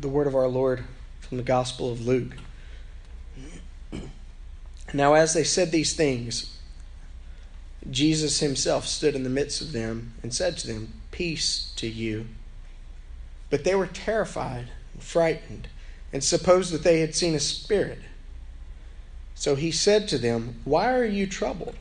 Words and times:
the 0.00 0.08
word 0.08 0.26
of 0.26 0.34
our 0.34 0.48
Lord 0.48 0.84
from 1.20 1.36
the 1.36 1.42
Gospel 1.42 1.92
of 1.92 2.06
Luke. 2.06 2.32
Now, 4.92 5.14
as 5.14 5.34
they 5.34 5.44
said 5.44 5.70
these 5.70 5.94
things, 5.94 6.56
Jesus 7.88 8.40
himself 8.40 8.86
stood 8.86 9.14
in 9.14 9.22
the 9.22 9.30
midst 9.30 9.60
of 9.60 9.72
them 9.72 10.14
and 10.22 10.34
said 10.34 10.56
to 10.58 10.66
them, 10.66 10.94
Peace 11.10 11.72
to 11.76 11.86
you. 11.86 12.26
But 13.50 13.64
they 13.64 13.74
were 13.74 13.86
terrified 13.86 14.70
and 14.94 15.02
frightened 15.02 15.68
and 16.12 16.24
supposed 16.24 16.72
that 16.72 16.82
they 16.82 17.00
had 17.00 17.14
seen 17.14 17.34
a 17.34 17.40
spirit. 17.40 18.00
So 19.34 19.54
he 19.54 19.70
said 19.70 20.08
to 20.08 20.18
them, 20.18 20.60
Why 20.64 20.92
are 20.92 21.04
you 21.04 21.26
troubled? 21.26 21.76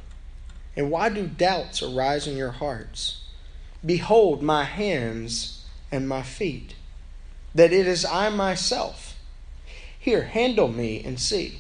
And 0.76 0.92
why 0.92 1.10
do 1.10 1.26
doubts 1.26 1.82
arise 1.82 2.28
in 2.28 2.38
your 2.38 2.52
hearts? 2.52 3.24
Behold 3.86 4.44
my 4.44 4.66
hands 4.66 5.66
and 5.92 6.08
my 6.08 6.22
feet, 6.22 6.76
that 7.56 7.74
it 7.74 7.88
is 7.88 8.06
I 8.06 8.30
myself. 8.30 9.18
Here, 9.98 10.24
handle 10.24 10.68
me 10.68 11.04
and 11.04 11.20
see. 11.20 11.60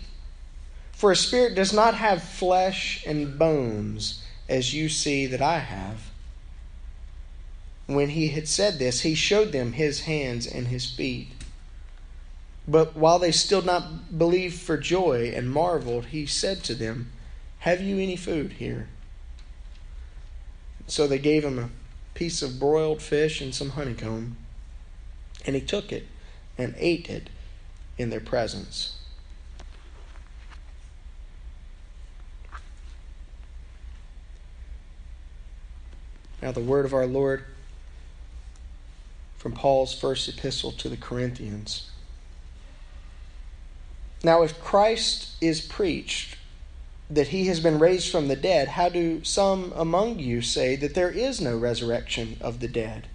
For 0.91 1.11
a 1.11 1.15
spirit 1.15 1.55
does 1.55 1.73
not 1.73 1.95
have 1.95 2.23
flesh 2.23 3.03
and 3.05 3.39
bones, 3.39 4.23
as 4.47 4.73
you 4.73 4.89
see 4.89 5.25
that 5.27 5.41
I 5.41 5.59
have. 5.59 6.11
When 7.87 8.09
he 8.09 8.29
had 8.29 8.47
said 8.47 8.79
this, 8.79 9.01
he 9.01 9.15
showed 9.15 9.51
them 9.51 9.73
his 9.73 10.01
hands 10.01 10.45
and 10.45 10.67
his 10.67 10.85
feet. 10.85 11.29
But 12.67 12.95
while 12.95 13.17
they 13.17 13.31
still 13.31 13.63
not 13.63 14.17
believed 14.17 14.59
for 14.59 14.77
joy 14.77 15.31
and 15.35 15.49
marveled, 15.49 16.07
he 16.07 16.27
said 16.27 16.63
to 16.65 16.75
them, 16.75 17.11
Have 17.59 17.81
you 17.81 17.97
any 17.97 18.15
food 18.15 18.53
here? 18.53 18.89
So 20.85 21.07
they 21.07 21.17
gave 21.17 21.43
him 21.43 21.57
a 21.57 21.69
piece 22.13 22.41
of 22.41 22.59
broiled 22.59 23.01
fish 23.01 23.41
and 23.41 23.55
some 23.55 23.71
honeycomb, 23.71 24.37
and 25.45 25.55
he 25.55 25.61
took 25.61 25.91
it 25.91 26.05
and 26.57 26.75
ate 26.77 27.09
it 27.09 27.29
in 27.97 28.09
their 28.09 28.19
presence. 28.19 28.95
Now, 36.41 36.51
the 36.51 36.61
word 36.61 36.85
of 36.85 36.93
our 36.93 37.05
Lord 37.05 37.43
from 39.37 39.53
Paul's 39.53 39.93
first 39.93 40.27
epistle 40.29 40.71
to 40.73 40.89
the 40.89 40.97
Corinthians. 40.97 41.89
Now, 44.23 44.43
if 44.43 44.61
Christ 44.61 45.35
is 45.41 45.61
preached 45.61 46.37
that 47.09 47.29
he 47.29 47.47
has 47.47 47.59
been 47.59 47.79
raised 47.79 48.11
from 48.11 48.27
the 48.27 48.35
dead, 48.35 48.69
how 48.69 48.89
do 48.89 49.23
some 49.23 49.73
among 49.75 50.19
you 50.19 50.41
say 50.41 50.75
that 50.75 50.93
there 50.93 51.09
is 51.09 51.41
no 51.41 51.57
resurrection 51.57 52.37
of 52.41 52.59
the 52.59 52.67
dead? 52.67 53.07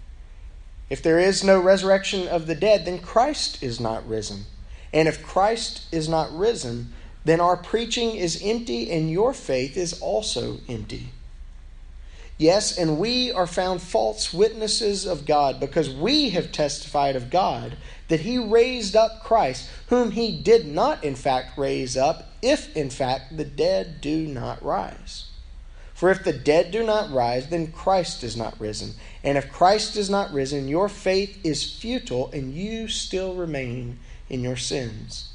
If 0.91 1.03
there 1.03 1.19
is 1.19 1.43
no 1.43 1.61
resurrection 1.61 2.29
of 2.29 2.47
the 2.47 2.55
dead, 2.55 2.85
then 2.85 2.99
Christ 2.99 3.63
is 3.63 3.81
not 3.81 4.07
risen. 4.09 4.45
And 4.93 5.09
if 5.09 5.25
Christ 5.25 5.87
is 5.93 6.09
not 6.09 6.37
risen, 6.37 6.93
then 7.25 7.41
our 7.41 7.57
preaching 7.57 8.15
is 8.15 8.41
empty 8.45 8.91
and 8.91 9.11
your 9.11 9.33
faith 9.33 9.77
is 9.77 10.01
also 10.01 10.61
empty. 10.69 11.09
Yes, 12.37 12.77
and 12.77 12.99
we 12.99 13.31
are 13.31 13.47
found 13.47 13.81
false 13.81 14.33
witnesses 14.33 15.07
of 15.07 15.25
God 15.25 15.61
because 15.61 15.89
we 15.89 16.31
have 16.31 16.51
testified 16.51 17.15
of 17.15 17.31
God 17.31 17.77
that 18.09 18.21
he 18.21 18.39
raised 18.39 18.97
up 18.97 19.23
Christ, 19.23 19.71
whom 19.89 20.11
he 20.11 20.37
did 20.37 20.67
not 20.67 21.05
in 21.05 21.15
fact 21.15 21.57
raise 21.57 21.97
up, 21.97 22.33
if 22.43 22.77
in 22.77 22.91
fact 22.91 23.37
the 23.37 23.45
dead 23.45 24.01
do 24.01 24.27
not 24.27 24.63
rise. 24.65 25.27
For 25.95 26.11
if 26.11 26.25
the 26.25 26.33
dead 26.33 26.73
do 26.73 26.83
not 26.83 27.13
rise, 27.13 27.49
then 27.49 27.71
Christ 27.71 28.25
is 28.25 28.37
not 28.37 28.59
risen. 28.61 28.95
And 29.23 29.39
if 29.39 29.53
Christ 29.53 29.97
is 29.97 30.11
not 30.11 30.33
risen, 30.33 30.67
your 30.67 30.89
faith 30.89 31.39
is 31.45 31.73
futile 31.73 32.31
and 32.33 32.53
you 32.53 32.89
still 32.89 33.35
remain 33.35 34.01
in 34.29 34.43
your 34.43 34.57
sins. 34.57 35.31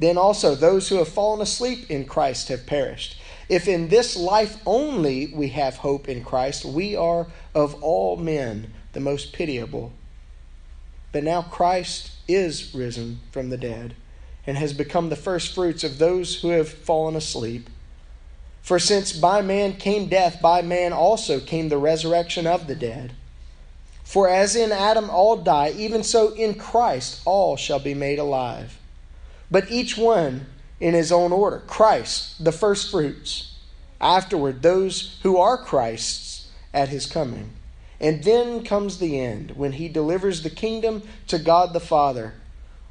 Then 0.00 0.18
also 0.18 0.54
those 0.54 0.88
who 0.88 0.96
have 0.96 1.08
fallen 1.08 1.40
asleep 1.40 1.90
in 1.90 2.04
Christ 2.04 2.48
have 2.48 2.66
perished. 2.66 3.20
If 3.48 3.66
in 3.66 3.88
this 3.88 4.16
life 4.16 4.60
only 4.66 5.32
we 5.34 5.48
have 5.48 5.76
hope 5.76 6.08
in 6.08 6.24
Christ, 6.24 6.64
we 6.64 6.94
are 6.94 7.28
of 7.54 7.82
all 7.82 8.16
men 8.16 8.72
the 8.92 9.00
most 9.00 9.32
pitiable. 9.32 9.92
But 11.12 11.24
now 11.24 11.42
Christ 11.42 12.10
is 12.26 12.74
risen 12.74 13.20
from 13.30 13.50
the 13.50 13.56
dead 13.56 13.94
and 14.46 14.56
has 14.56 14.72
become 14.72 15.08
the 15.08 15.16
firstfruits 15.16 15.84
of 15.84 15.98
those 15.98 16.42
who 16.42 16.48
have 16.48 16.68
fallen 16.68 17.16
asleep. 17.16 17.68
For 18.62 18.78
since 18.78 19.12
by 19.12 19.40
man 19.40 19.74
came 19.74 20.08
death, 20.08 20.40
by 20.42 20.62
man 20.62 20.92
also 20.92 21.40
came 21.40 21.68
the 21.68 21.78
resurrection 21.78 22.46
of 22.46 22.66
the 22.66 22.74
dead. 22.74 23.12
For 24.04 24.28
as 24.28 24.56
in 24.56 24.72
Adam 24.72 25.10
all 25.10 25.36
die, 25.36 25.74
even 25.76 26.02
so 26.02 26.32
in 26.34 26.54
Christ 26.54 27.20
all 27.24 27.56
shall 27.56 27.78
be 27.78 27.94
made 27.94 28.18
alive. 28.18 28.78
But 29.50 29.70
each 29.70 29.96
one 29.96 30.46
in 30.80 30.94
his 30.94 31.12
own 31.12 31.32
order 31.32 31.62
Christ, 31.66 32.42
the 32.42 32.52
firstfruits, 32.52 33.54
afterward, 34.00 34.62
those 34.62 35.18
who 35.22 35.36
are 35.38 35.58
Christ's 35.58 36.48
at 36.72 36.88
his 36.88 37.06
coming. 37.06 37.50
And 38.00 38.22
then 38.22 38.62
comes 38.62 38.98
the 38.98 39.20
end, 39.20 39.52
when 39.56 39.72
he 39.72 39.88
delivers 39.88 40.42
the 40.42 40.50
kingdom 40.50 41.02
to 41.26 41.38
God 41.38 41.72
the 41.72 41.80
Father, 41.80 42.34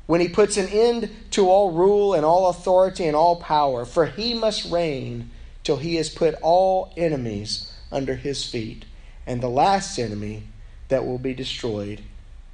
when 0.06 0.22
he 0.22 0.28
puts 0.28 0.58
an 0.58 0.68
end 0.68 1.10
to 1.32 1.50
all 1.50 1.72
rule 1.72 2.14
and 2.14 2.26
all 2.26 2.50
authority 2.50 3.06
and 3.06 3.16
all 3.16 3.38
power, 3.38 3.86
for 3.86 4.06
he 4.06 4.34
must 4.34 4.70
reign 4.72 5.30
till 5.68 5.76
he 5.76 5.96
has 5.96 6.10
put 6.10 6.34
all 6.42 6.94
enemies 6.96 7.74
under 7.92 8.16
his 8.16 8.50
feet. 8.50 8.86
And 9.26 9.42
the 9.42 9.50
last 9.50 10.00
enemy 10.00 10.44
that 10.88 11.06
will 11.06 11.18
be 11.18 11.34
destroyed 11.34 12.04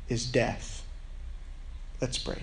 is 0.09 0.25
death. 0.25 0.83
Let's 2.01 2.17
pray. 2.17 2.41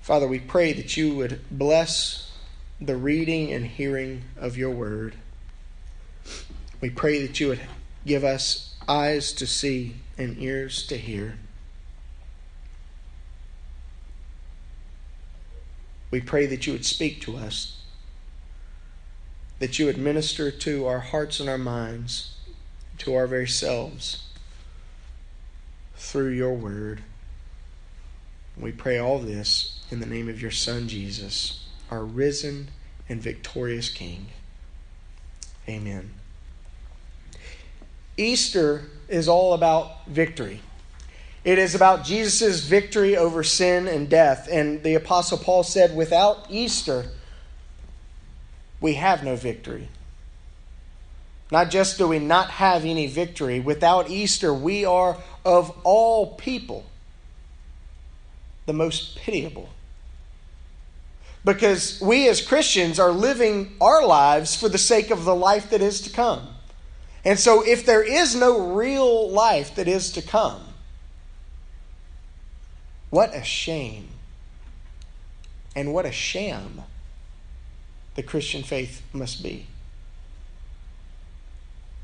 Father, 0.00 0.26
we 0.26 0.40
pray 0.40 0.72
that 0.72 0.96
you 0.96 1.14
would 1.14 1.38
bless 1.52 2.32
the 2.80 2.96
reading 2.96 3.52
and 3.52 3.64
hearing 3.64 4.24
of 4.36 4.56
your 4.56 4.70
word. 4.72 5.14
We 6.80 6.90
pray 6.90 7.24
that 7.24 7.38
you 7.38 7.46
would 7.46 7.60
give 8.04 8.24
us 8.24 8.74
eyes 8.88 9.32
to 9.34 9.46
see 9.46 9.94
and 10.18 10.36
ears 10.42 10.84
to 10.88 10.98
hear. 10.98 11.38
We 16.12 16.20
pray 16.20 16.46
that 16.46 16.66
you 16.66 16.74
would 16.74 16.84
speak 16.84 17.20
to 17.22 17.36
us, 17.36 17.80
that 19.58 19.78
you 19.78 19.86
would 19.86 19.98
minister 19.98 20.50
to 20.50 20.86
our 20.86 21.00
hearts 21.00 21.40
and 21.40 21.48
our 21.48 21.58
minds, 21.58 22.36
to 22.98 23.14
our 23.14 23.26
very 23.26 23.48
selves 23.48 24.28
through 25.96 26.28
your 26.28 26.52
word. 26.52 27.02
We 28.56 28.72
pray 28.72 28.98
all 28.98 29.18
this 29.18 29.80
in 29.90 30.00
the 30.00 30.06
name 30.06 30.28
of 30.28 30.42
your 30.42 30.50
Son, 30.50 30.86
Jesus, 30.86 31.66
our 31.90 32.04
risen 32.04 32.68
and 33.08 33.22
victorious 33.22 33.88
King. 33.88 34.26
Amen. 35.66 36.10
Easter 38.18 38.82
is 39.08 39.28
all 39.28 39.54
about 39.54 40.06
victory. 40.06 40.60
It 41.44 41.58
is 41.58 41.74
about 41.74 42.04
Jesus' 42.04 42.60
victory 42.60 43.16
over 43.16 43.42
sin 43.42 43.88
and 43.88 44.08
death. 44.08 44.48
And 44.50 44.82
the 44.82 44.94
Apostle 44.94 45.38
Paul 45.38 45.64
said, 45.64 45.96
without 45.96 46.46
Easter, 46.48 47.06
we 48.80 48.94
have 48.94 49.24
no 49.24 49.34
victory. 49.34 49.88
Not 51.50 51.70
just 51.70 51.98
do 51.98 52.08
we 52.08 52.18
not 52.18 52.50
have 52.50 52.84
any 52.84 53.06
victory, 53.06 53.60
without 53.60 54.08
Easter, 54.08 54.54
we 54.54 54.84
are 54.84 55.18
of 55.44 55.76
all 55.84 56.34
people 56.34 56.86
the 58.66 58.72
most 58.72 59.16
pitiable 59.16 59.68
because 61.44 62.00
we 62.00 62.28
as 62.28 62.40
Christians 62.40 62.98
are 62.98 63.10
living 63.10 63.72
our 63.80 64.06
lives 64.06 64.54
for 64.54 64.68
the 64.68 64.78
sake 64.78 65.10
of 65.10 65.24
the 65.24 65.34
life 65.34 65.70
that 65.70 65.82
is 65.82 66.00
to 66.02 66.10
come. 66.10 66.46
And 67.24 67.38
so, 67.38 67.62
if 67.64 67.86
there 67.86 68.02
is 68.02 68.34
no 68.34 68.74
real 68.74 69.30
life 69.30 69.74
that 69.76 69.88
is 69.88 70.12
to 70.12 70.22
come, 70.22 70.62
what 73.12 73.36
a 73.36 73.44
shame 73.44 74.08
and 75.76 75.92
what 75.92 76.06
a 76.06 76.10
sham 76.10 76.80
the 78.14 78.22
Christian 78.22 78.62
faith 78.62 79.02
must 79.12 79.42
be. 79.42 79.66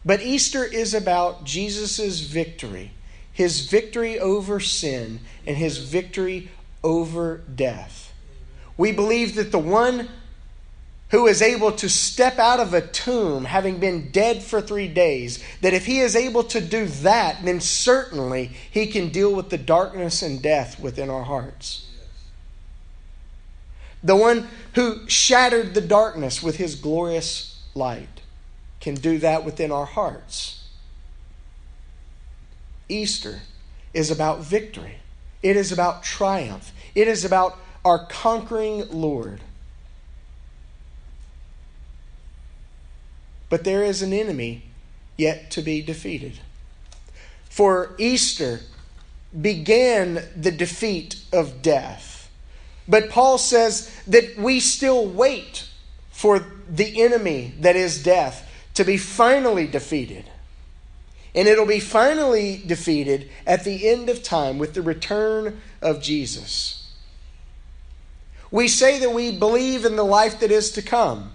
But 0.05 0.21
Easter 0.21 0.65
is 0.67 0.93
about 0.93 1.45
Jesus' 1.45 2.21
victory, 2.21 2.91
his 3.33 3.63
victory 3.71 4.21
over 4.21 4.61
sin, 4.61 5.21
and 5.47 5.57
his 5.57 5.79
victory 5.79 6.51
over 6.85 7.39
death. 7.39 8.13
We 8.77 8.93
believe 8.93 9.35
that 9.37 9.51
the 9.51 9.59
one 9.59 10.11
who 11.11 11.27
is 11.27 11.41
able 11.41 11.73
to 11.73 11.89
step 11.89 12.39
out 12.39 12.61
of 12.61 12.75
a 12.75 12.87
tomb 12.87 13.47
having 13.47 13.79
been 13.79 14.11
dead 14.11 14.43
for 14.43 14.61
three 14.61 14.89
days, 14.89 15.43
that 15.63 15.73
if 15.73 15.87
he 15.87 16.01
is 16.01 16.15
able 16.15 16.45
to 16.45 16.61
do 16.61 16.87
that, 16.87 17.43
then 17.45 17.61
certainly 17.61 18.53
he 18.71 18.87
can 18.87 19.09
deal 19.09 19.35
with 19.35 19.49
the 19.49 19.59
darkness 19.59 20.23
and 20.23 20.43
death 20.43 20.79
within 20.79 21.09
our 21.09 21.25
hearts. 21.25 21.87
The 24.03 24.17
one 24.17 24.49
who 24.75 25.09
shattered 25.09 25.75
the 25.75 25.81
darkness 25.81 26.43
with 26.43 26.57
his 26.57 26.75
glorious 26.75 27.63
light 27.75 28.21
can 28.81 28.95
do 28.95 29.19
that 29.19 29.45
within 29.45 29.73
our 29.73 29.87
hearts. 29.87 30.69
Easter 32.89 33.41
is 33.93 34.11
about 34.11 34.41
victory, 34.41 34.97
it 35.43 35.57
is 35.57 35.73
about 35.73 36.03
triumph, 36.03 36.73
it 36.95 37.09
is 37.09 37.25
about 37.25 37.59
our 37.85 38.07
conquering 38.07 38.85
Lord. 38.91 39.41
But 43.49 43.65
there 43.65 43.83
is 43.83 44.03
an 44.03 44.13
enemy 44.13 44.65
yet 45.17 45.51
to 45.53 45.63
be 45.63 45.83
defeated. 45.83 46.41
For 47.49 47.95
Easter 47.99 48.61
began 49.39 50.23
the 50.37 50.51
defeat 50.51 51.21
of 51.33 51.61
death. 51.63 52.31
But 52.87 53.11
Paul 53.11 53.37
says 53.37 53.95
that 54.07 54.37
we 54.39 54.61
still 54.61 55.07
wait 55.07 55.69
for 56.11 56.47
the 56.69 57.03
enemy 57.03 57.55
that 57.61 57.77
is 57.77 58.03
death 58.03 58.51
to 58.75 58.85
be 58.85 58.97
finally 58.97 59.67
defeated. 59.67 60.25
And 61.35 61.47
it'll 61.47 61.67
be 61.67 61.81
finally 61.81 62.63
defeated 62.67 63.29
at 63.47 63.65
the 63.65 63.89
end 63.89 64.09
of 64.09 64.23
time 64.23 64.59
with 64.59 64.75
the 64.75 64.83
return 64.83 65.61
of 65.83 66.03
Jesus. 66.03 66.91
We 68.51 68.67
say 68.67 68.99
that 69.01 69.13
we 69.13 69.37
believe 69.37 69.85
in 69.85 69.97
the 69.97 70.05
life 70.05 70.41
that 70.41 70.51
is 70.51 70.71
to 70.73 70.83
come. 70.83 71.33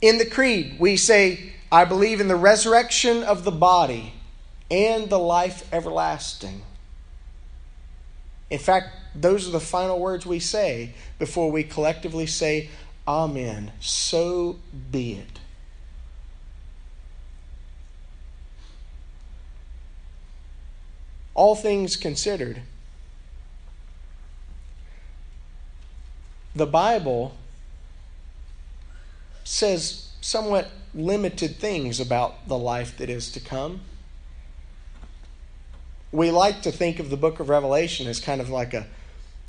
In 0.00 0.18
the 0.18 0.24
Creed, 0.24 0.76
we 0.78 0.96
say, 0.96 1.52
I 1.70 1.84
believe 1.84 2.20
in 2.20 2.28
the 2.28 2.36
resurrection 2.36 3.22
of 3.22 3.44
the 3.44 3.50
body 3.50 4.14
and 4.70 5.10
the 5.10 5.18
life 5.18 5.68
everlasting. 5.72 6.62
In 8.48 8.58
fact, 8.58 8.96
those 9.14 9.46
are 9.46 9.52
the 9.52 9.60
final 9.60 9.98
words 10.00 10.26
we 10.26 10.38
say 10.40 10.94
before 11.18 11.50
we 11.50 11.62
collectively 11.62 12.26
say, 12.26 12.70
Amen. 13.06 13.72
So 13.80 14.58
be 14.90 15.14
it. 15.14 15.38
All 21.34 21.54
things 21.54 21.96
considered, 21.96 22.62
the 26.54 26.66
Bible 26.66 27.34
says 29.50 30.06
somewhat 30.20 30.70
limited 30.94 31.56
things 31.56 31.98
about 31.98 32.46
the 32.46 32.56
life 32.56 32.96
that 32.98 33.10
is 33.10 33.32
to 33.32 33.40
come. 33.40 33.80
We 36.12 36.30
like 36.30 36.62
to 36.62 36.70
think 36.70 37.00
of 37.00 37.10
the 37.10 37.16
book 37.16 37.40
of 37.40 37.48
Revelation 37.48 38.06
as 38.06 38.20
kind 38.20 38.40
of 38.40 38.48
like 38.48 38.74
a, 38.74 38.86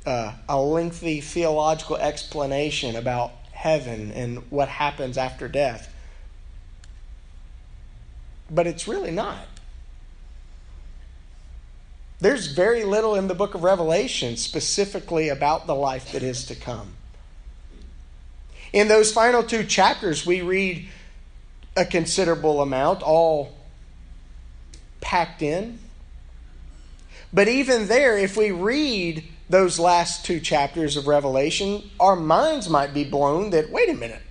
uh, 0.04 0.34
a 0.48 0.60
lengthy 0.60 1.20
theological 1.20 1.96
explanation 1.96 2.96
about 2.96 3.30
heaven 3.52 4.10
and 4.10 4.38
what 4.50 4.68
happens 4.68 5.16
after 5.16 5.46
death. 5.46 5.94
But 8.50 8.66
it's 8.66 8.88
really 8.88 9.12
not. 9.12 9.46
There's 12.18 12.48
very 12.48 12.82
little 12.82 13.14
in 13.14 13.28
the 13.28 13.34
book 13.34 13.54
of 13.54 13.62
Revelation 13.62 14.36
specifically 14.36 15.28
about 15.28 15.68
the 15.68 15.76
life 15.76 16.10
that 16.10 16.24
is 16.24 16.44
to 16.46 16.56
come. 16.56 16.94
In 18.72 18.88
those 18.88 19.12
final 19.12 19.42
two 19.42 19.64
chapters, 19.64 20.24
we 20.24 20.40
read 20.40 20.88
a 21.76 21.84
considerable 21.84 22.62
amount, 22.62 23.02
all 23.02 23.54
packed 25.00 25.42
in. 25.42 25.78
But 27.32 27.48
even 27.48 27.88
there, 27.88 28.16
if 28.16 28.36
we 28.36 28.50
read 28.50 29.24
those 29.48 29.78
last 29.78 30.24
two 30.24 30.40
chapters 30.40 30.96
of 30.96 31.06
Revelation, 31.06 31.90
our 32.00 32.16
minds 32.16 32.68
might 32.68 32.94
be 32.94 33.04
blown 33.04 33.50
that, 33.50 33.70
wait 33.70 33.88
a 33.88 33.94
minute, 33.94 34.22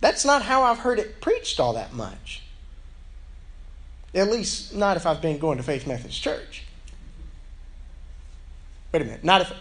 that's 0.00 0.24
not 0.24 0.42
how 0.42 0.62
I've 0.62 0.78
heard 0.78 0.98
it 0.98 1.20
preached 1.20 1.58
all 1.58 1.72
that 1.74 1.92
much. 1.92 2.42
At 4.14 4.30
least, 4.30 4.74
not 4.74 4.96
if 4.96 5.06
I've 5.06 5.20
been 5.20 5.38
going 5.38 5.58
to 5.58 5.62
Faith 5.62 5.86
Methodist 5.86 6.22
Church. 6.22 6.64
Wait 8.92 9.02
a 9.02 9.04
minute. 9.04 9.24
Not 9.24 9.42
if 9.42 9.52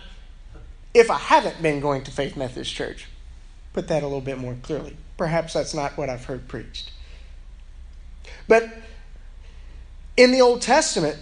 if 0.93 1.11
I 1.11 1.17
haven't 1.17 1.61
been 1.61 1.81
going 1.81 2.03
to 2.03 2.11
Faith 2.11 2.37
Methodist 2.37 2.73
Church. 2.73 3.07
Put 3.75 3.89
that 3.89 4.03
a 4.03 4.05
little 4.05 4.21
bit 4.21 4.37
more 4.37 4.55
clearly. 4.63 4.95
Perhaps 5.17 5.51
that's 5.51 5.73
not 5.73 5.97
what 5.97 6.09
I've 6.09 6.23
heard 6.23 6.47
preached. 6.47 6.93
But 8.47 8.69
in 10.15 10.31
the 10.31 10.39
Old 10.39 10.61
Testament, 10.61 11.17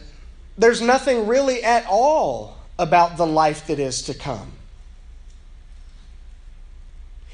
there's 0.56 0.80
nothing 0.80 1.26
really 1.26 1.64
at 1.64 1.84
all 1.90 2.60
about 2.78 3.18
the 3.18 3.26
life 3.26 3.66
that 3.66 3.80
is 3.80 4.04
to 4.04 4.14
come. 4.14 4.52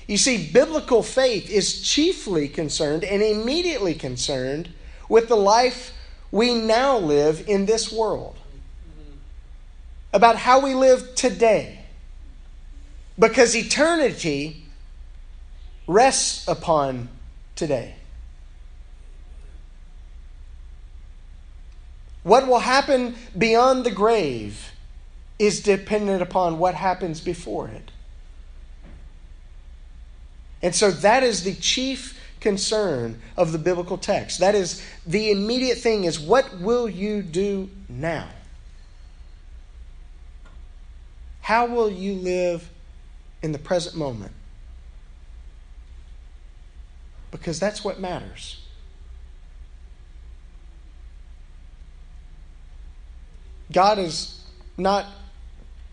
You 0.07 0.15
see, 0.15 0.49
biblical 0.53 1.03
faith 1.03 1.49
is 1.49 1.81
chiefly 1.81 2.47
concerned 2.47 3.03
and 3.03 3.21
immediately 3.21 3.95
concerned 3.95 4.69
with 5.09 5.27
the 5.27 5.35
life 5.35 5.91
we 6.31 6.53
now 6.53 6.97
live 6.97 7.43
in 7.45 7.65
this 7.65 7.91
world 7.91 8.37
about 10.13 10.37
how 10.37 10.61
we 10.61 10.73
live 10.73 11.13
today. 11.15 11.81
Because 13.19 13.53
eternity 13.53 14.63
rests 15.89 16.47
upon 16.47 17.09
today. 17.55 17.95
What 22.21 22.47
will 22.47 22.59
happen 22.59 23.15
beyond 23.35 23.85
the 23.85 23.91
grave 23.91 24.71
is 25.39 25.61
dependent 25.63 26.21
upon 26.21 26.59
what 26.59 26.75
happens 26.75 27.19
before 27.19 27.69
it. 27.69 27.89
And 30.61 30.75
so 30.75 30.91
that 30.91 31.23
is 31.23 31.43
the 31.43 31.55
chief 31.55 32.19
concern 32.39 33.19
of 33.35 33.51
the 33.51 33.57
biblical 33.57 33.97
text. 33.97 34.39
That 34.41 34.53
is 34.53 34.85
the 35.07 35.31
immediate 35.31 35.79
thing 35.79 36.03
is 36.03 36.19
what 36.19 36.59
will 36.59 36.87
you 36.87 37.23
do 37.23 37.67
now? 37.87 38.27
How 41.41 41.65
will 41.65 41.89
you 41.89 42.13
live 42.13 42.69
in 43.41 43.53
the 43.53 43.57
present 43.57 43.95
moment? 43.95 44.33
Because 47.31 47.59
that's 47.59 47.83
what 47.83 47.99
matters. 47.99 48.61
God 53.71 53.99
is 53.99 54.43
not 54.77 55.05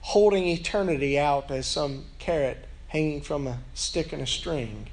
holding 0.01 0.47
eternity 0.47 1.19
out 1.19 1.51
as 1.51 1.67
some 1.67 2.05
carrot 2.19 2.65
hanging 2.89 3.21
from 3.21 3.47
a 3.47 3.59
stick 3.75 4.13
and 4.13 4.23
a 4.23 4.27
string, 4.27 4.87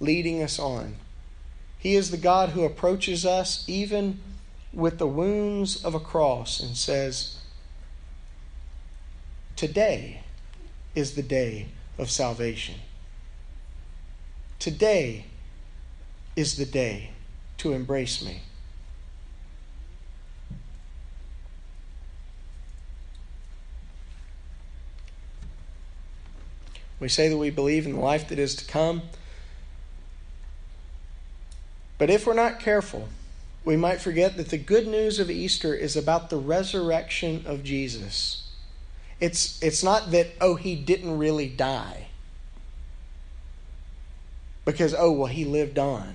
leading 0.00 0.42
us 0.42 0.58
on. 0.58 0.96
He 1.78 1.94
is 1.94 2.10
the 2.10 2.16
God 2.16 2.50
who 2.50 2.64
approaches 2.64 3.24
us 3.24 3.64
even 3.68 4.20
with 4.72 4.98
the 4.98 5.06
wounds 5.06 5.82
of 5.84 5.94
a 5.94 6.00
cross 6.00 6.60
and 6.60 6.76
says, 6.76 7.38
Today 9.54 10.20
is 10.94 11.14
the 11.14 11.22
day 11.22 11.68
of 11.96 12.10
salvation. 12.10 12.74
Today 14.58 15.26
is 16.34 16.56
the 16.56 16.64
day 16.64 17.10
to 17.58 17.72
embrace 17.72 18.22
me. 18.22 18.42
We 26.98 27.08
say 27.08 27.28
that 27.28 27.36
we 27.36 27.50
believe 27.50 27.86
in 27.86 27.92
the 27.92 28.00
life 28.00 28.28
that 28.28 28.38
is 28.38 28.54
to 28.56 28.64
come. 28.64 29.02
But 31.98 32.10
if 32.10 32.26
we're 32.26 32.34
not 32.34 32.58
careful, 32.58 33.08
we 33.64 33.76
might 33.76 34.00
forget 34.00 34.36
that 34.36 34.48
the 34.48 34.58
good 34.58 34.86
news 34.86 35.18
of 35.18 35.30
Easter 35.30 35.74
is 35.74 35.96
about 35.96 36.30
the 36.30 36.38
resurrection 36.38 37.44
of 37.46 37.64
Jesus. 37.64 38.50
It's, 39.20 39.62
it's 39.62 39.82
not 39.82 40.10
that, 40.12 40.28
oh, 40.40 40.56
he 40.56 40.74
didn't 40.76 41.18
really 41.18 41.48
die. 41.48 42.08
Because, 44.66 44.94
oh, 44.98 45.12
well, 45.12 45.26
he 45.26 45.46
lived 45.46 45.78
on. 45.78 46.12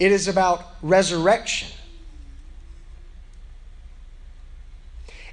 It 0.00 0.10
is 0.10 0.26
about 0.26 0.64
resurrection. 0.82 1.68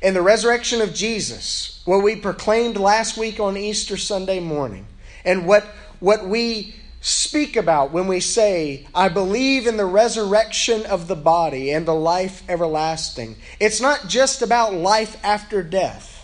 And 0.04 0.16
the 0.16 0.22
resurrection 0.22 0.82
of 0.82 0.94
Jesus, 0.94 1.82
what 1.86 2.04
we 2.04 2.16
proclaimed 2.16 2.78
last 2.78 3.18
week 3.18 3.40
on 3.40 3.58
Easter 3.58 3.98
Sunday 3.98 4.40
morning, 4.40 4.86
and 5.26 5.48
what, 5.48 5.64
what 6.00 6.26
we 6.26 6.76
speak 7.02 7.56
about 7.56 7.92
when 7.92 8.08
we 8.08 8.20
say, 8.20 8.88
I 8.94 9.10
believe 9.10 9.68
in 9.68 9.78
the 9.78 9.86
resurrection 9.86 10.86
of 10.86 11.08
the 11.08 11.16
body 11.16 11.72
and 11.72 11.86
the 11.86 11.96
life 11.96 12.44
everlasting. 12.50 13.38
It's 13.60 13.82
not 13.82 14.08
just 14.08 14.42
about 14.42 14.74
life 14.74 15.18
after 15.24 15.64
death. 15.64 16.21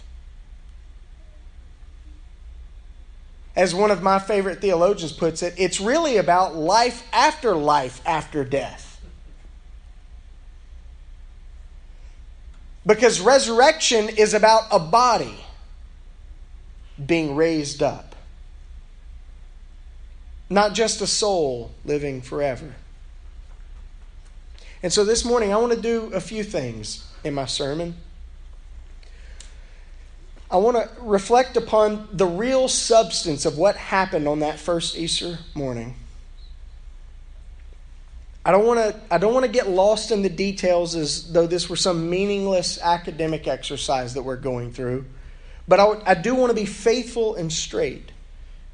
As 3.58 3.76
one 3.76 3.92
of 3.92 4.04
my 4.04 4.20
favorite 4.20 4.62
theologians 4.62 5.12
puts 5.12 5.44
it, 5.44 5.56
it's 5.58 5.82
really 5.82 6.18
about 6.18 6.56
life 6.56 7.06
after 7.12 7.56
life 7.56 8.02
after 8.06 8.46
death. 8.46 9.02
Because 12.86 13.20
resurrection 13.20 14.10
is 14.10 14.34
about 14.34 14.64
a 14.72 14.80
body 14.80 15.44
being 17.06 17.36
raised 17.36 17.84
up. 17.84 18.16
not 20.50 20.74
just 20.74 21.02
a 21.02 21.08
soul 21.08 21.72
living 21.86 22.22
forever. 22.22 22.76
And 24.84 24.94
so 24.94 25.04
this 25.04 25.26
morning, 25.26 25.54
I 25.54 25.58
want 25.58 25.74
to 25.74 25.82
do 25.82 26.12
a 26.14 26.22
few 26.22 26.44
things 26.44 27.06
in 27.24 27.34
my 27.34 27.46
sermon. 27.46 27.96
I 30.50 30.58
want 30.58 30.78
to 30.78 30.90
reflect 31.02 31.58
upon 31.58 32.08
the 32.14 32.26
real 32.26 32.68
substance 32.68 33.46
of 33.46 33.58
what 33.58 33.76
happened 33.76 34.28
on 34.28 34.40
that 34.40 34.60
first 34.60 34.98
Easter 34.98 35.40
morning. 35.54 35.96
I 38.46 38.52
don't 38.52 38.66
want 38.66 38.80
to 38.80 38.96
I 39.14 39.18
don't 39.18 39.34
want 39.34 39.46
to 39.46 39.52
get 39.52 39.68
lost 39.68 40.10
in 40.10 40.22
the 40.22 40.30
details 40.30 40.96
as 40.96 41.34
though 41.34 41.48
this 41.48 41.70
were 41.70 41.76
some 41.76 42.10
meaningless 42.10 42.80
academic 42.82 43.46
exercise 43.46 44.14
that 44.14 44.24
we're 44.24 44.38
going 44.38 44.72
through. 44.72 45.04
But 45.68 45.82
I, 45.82 46.12
I 46.12 46.14
do 46.14 46.34
want 46.34 46.52
to 46.52 46.56
be 46.56 46.66
faithful 46.66 47.36
and 47.36 47.52
straight 47.52 48.14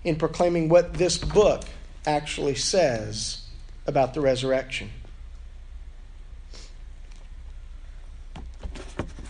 in 0.03 0.15
proclaiming 0.15 0.69
what 0.69 0.93
this 0.93 1.17
book 1.17 1.63
actually 2.05 2.53
says 2.53 3.47
about 3.87 4.13
the 4.13 4.21
resurrection. 4.21 4.91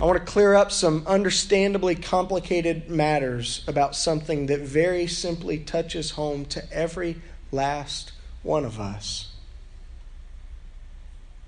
I 0.04 0.06
want 0.06 0.20
to 0.20 0.30
clear 0.30 0.54
up 0.54 0.70
some 0.70 1.08
understandably 1.08 1.96
complicated 1.96 2.90
matters 2.90 3.64
about 3.70 3.96
something 3.96 4.48
that 4.48 4.60
very 4.60 5.08
simply 5.08 5.58
touches 5.60 6.12
home 6.12 6.44
to 6.48 6.74
every 6.74 7.22
last 7.54 8.12
one 8.42 8.66
of 8.66 8.82
us. 8.82 9.32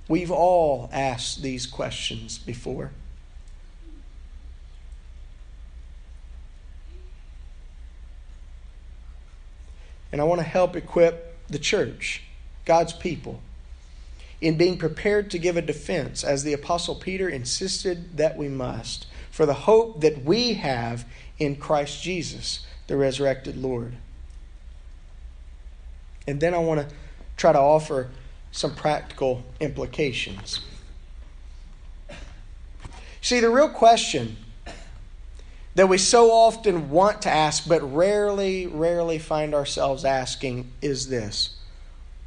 We've 0.07 0.31
all 0.31 0.89
asked 0.93 1.41
these 1.41 1.67
questions 1.67 2.37
before. 2.37 2.91
And 10.13 10.21
I 10.21 10.23
want 10.23 10.39
to 10.39 10.47
help 10.47 10.77
equip 10.77 11.35
the 11.49 11.59
church, 11.59 12.23
God's 12.63 12.93
people, 12.93 13.41
in 14.45 14.57
being 14.57 14.77
prepared 14.77 15.31
to 15.31 15.39
give 15.39 15.57
a 15.57 15.61
defense, 15.61 16.23
as 16.23 16.43
the 16.43 16.53
Apostle 16.53 16.93
Peter 16.93 17.27
insisted 17.27 18.15
that 18.15 18.37
we 18.37 18.47
must, 18.47 19.07
for 19.31 19.47
the 19.47 19.55
hope 19.55 20.01
that 20.01 20.23
we 20.23 20.53
have 20.53 21.03
in 21.39 21.55
Christ 21.55 22.03
Jesus, 22.03 22.63
the 22.85 22.95
resurrected 22.95 23.57
Lord. 23.57 23.95
And 26.27 26.39
then 26.39 26.53
I 26.53 26.59
want 26.59 26.87
to 26.87 26.95
try 27.35 27.53
to 27.53 27.59
offer 27.59 28.11
some 28.51 28.75
practical 28.75 29.43
implications. 29.59 30.59
See, 33.21 33.39
the 33.39 33.49
real 33.49 33.69
question 33.69 34.37
that 35.73 35.89
we 35.89 35.97
so 35.97 36.29
often 36.29 36.91
want 36.91 37.23
to 37.23 37.31
ask, 37.31 37.67
but 37.67 37.81
rarely, 37.81 38.67
rarely 38.67 39.17
find 39.17 39.55
ourselves 39.55 40.05
asking 40.05 40.71
is 40.83 41.09
this 41.09 41.57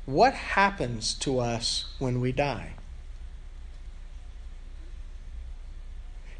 What 0.09 0.33
happens 0.33 1.12
to 1.17 1.38
us 1.38 1.85
when 1.99 2.23
we 2.23 2.33
die? 2.33 2.73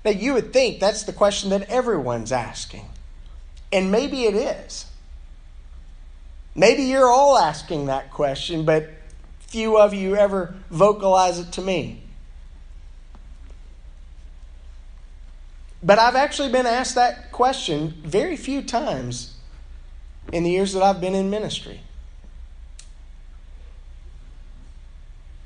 Now, 0.07 0.13
you 0.13 0.33
would 0.33 0.55
think 0.55 0.81
that's 0.81 1.03
the 1.03 1.13
question 1.13 1.51
that 1.51 1.69
everyone's 1.69 2.33
asking. 2.33 2.87
And 3.71 3.93
maybe 3.93 4.25
it 4.25 4.35
is. 4.35 4.87
Maybe 6.55 6.85
you're 6.85 7.11
all 7.11 7.37
asking 7.37 7.85
that 7.87 8.11
question, 8.11 8.65
but 8.65 8.89
few 9.41 9.77
of 9.77 9.93
you 9.93 10.17
ever 10.17 10.55
vocalize 10.71 11.39
it 11.39 11.53
to 11.53 11.61
me. 11.61 12.05
But 15.83 15.99
I've 15.99 16.17
actually 16.17 16.51
been 16.51 16.65
asked 16.65 16.95
that 16.95 17.33
question 17.33 18.01
very 18.03 18.39
few 18.39 18.63
times 18.63 19.37
in 20.33 20.43
the 20.43 20.51
years 20.53 20.73
that 20.73 20.83
I've 20.83 21.03
been 21.03 21.15
in 21.15 21.29
ministry. 21.29 21.83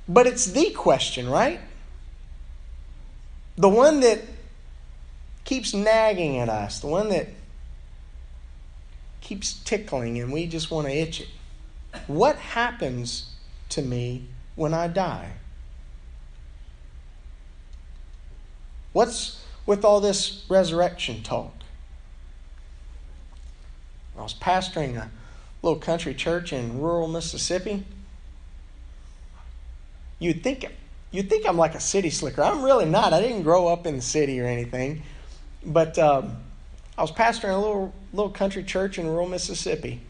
But 0.09 0.27
it's 0.27 0.47
the 0.47 0.71
question, 0.71 1.29
right? 1.29 1.61
The 3.57 3.69
one 3.69 4.01
that 4.01 4.21
keeps 5.45 5.75
nagging 5.75 6.39
at 6.39 6.49
us, 6.49 6.81
the 6.81 6.87
one 6.87 7.09
that 7.11 7.29
keeps 9.21 9.55
tickling 9.65 10.19
and 10.19 10.33
we 10.33 10.47
just 10.47 10.71
want 10.71 10.87
to 10.87 10.93
itch 10.93 11.21
it. 11.21 11.29
What 12.07 12.37
happens 12.37 13.31
to 13.71 13.83
me 13.83 14.27
when 14.57 14.75
I 14.75 14.89
die? 14.89 15.33
What's 18.93 19.43
with 19.65 19.85
all 19.85 20.01
this 20.01 20.45
resurrection 20.49 21.23
talk? 21.23 21.53
I 24.19 24.23
was 24.23 24.35
pastoring 24.35 24.97
a 24.97 25.11
little 25.63 25.79
country 25.79 26.15
church 26.15 26.53
in 26.53 26.81
rural 26.81 27.09
Mississippi. 27.09 27.85
You'd 30.23 30.45
think 30.45 30.65
you'd 31.11 31.29
think 31.29 31.49
I'm 31.49 31.59
like 31.59 31.75
a 31.75 31.81
city 31.81 32.09
slicker. 32.09 32.45
I'm 32.45 32.63
really 32.63 32.85
not. 32.85 33.13
I 33.13 33.21
didn't 33.21 33.43
grow 33.43 33.67
up 33.67 33.87
in 33.89 33.97
the 33.97 34.03
city 34.03 34.41
or 34.41 34.47
anything, 34.47 35.03
but 35.67 35.99
um, 35.99 36.37
I 36.97 37.03
was 37.03 37.11
pastoring 37.11 37.53
a 37.53 37.57
little 37.57 37.93
little 38.13 38.31
country 38.31 38.63
church 38.63 38.99
in 38.99 39.09
rural 39.09 39.29
Mississippi. 39.29 40.01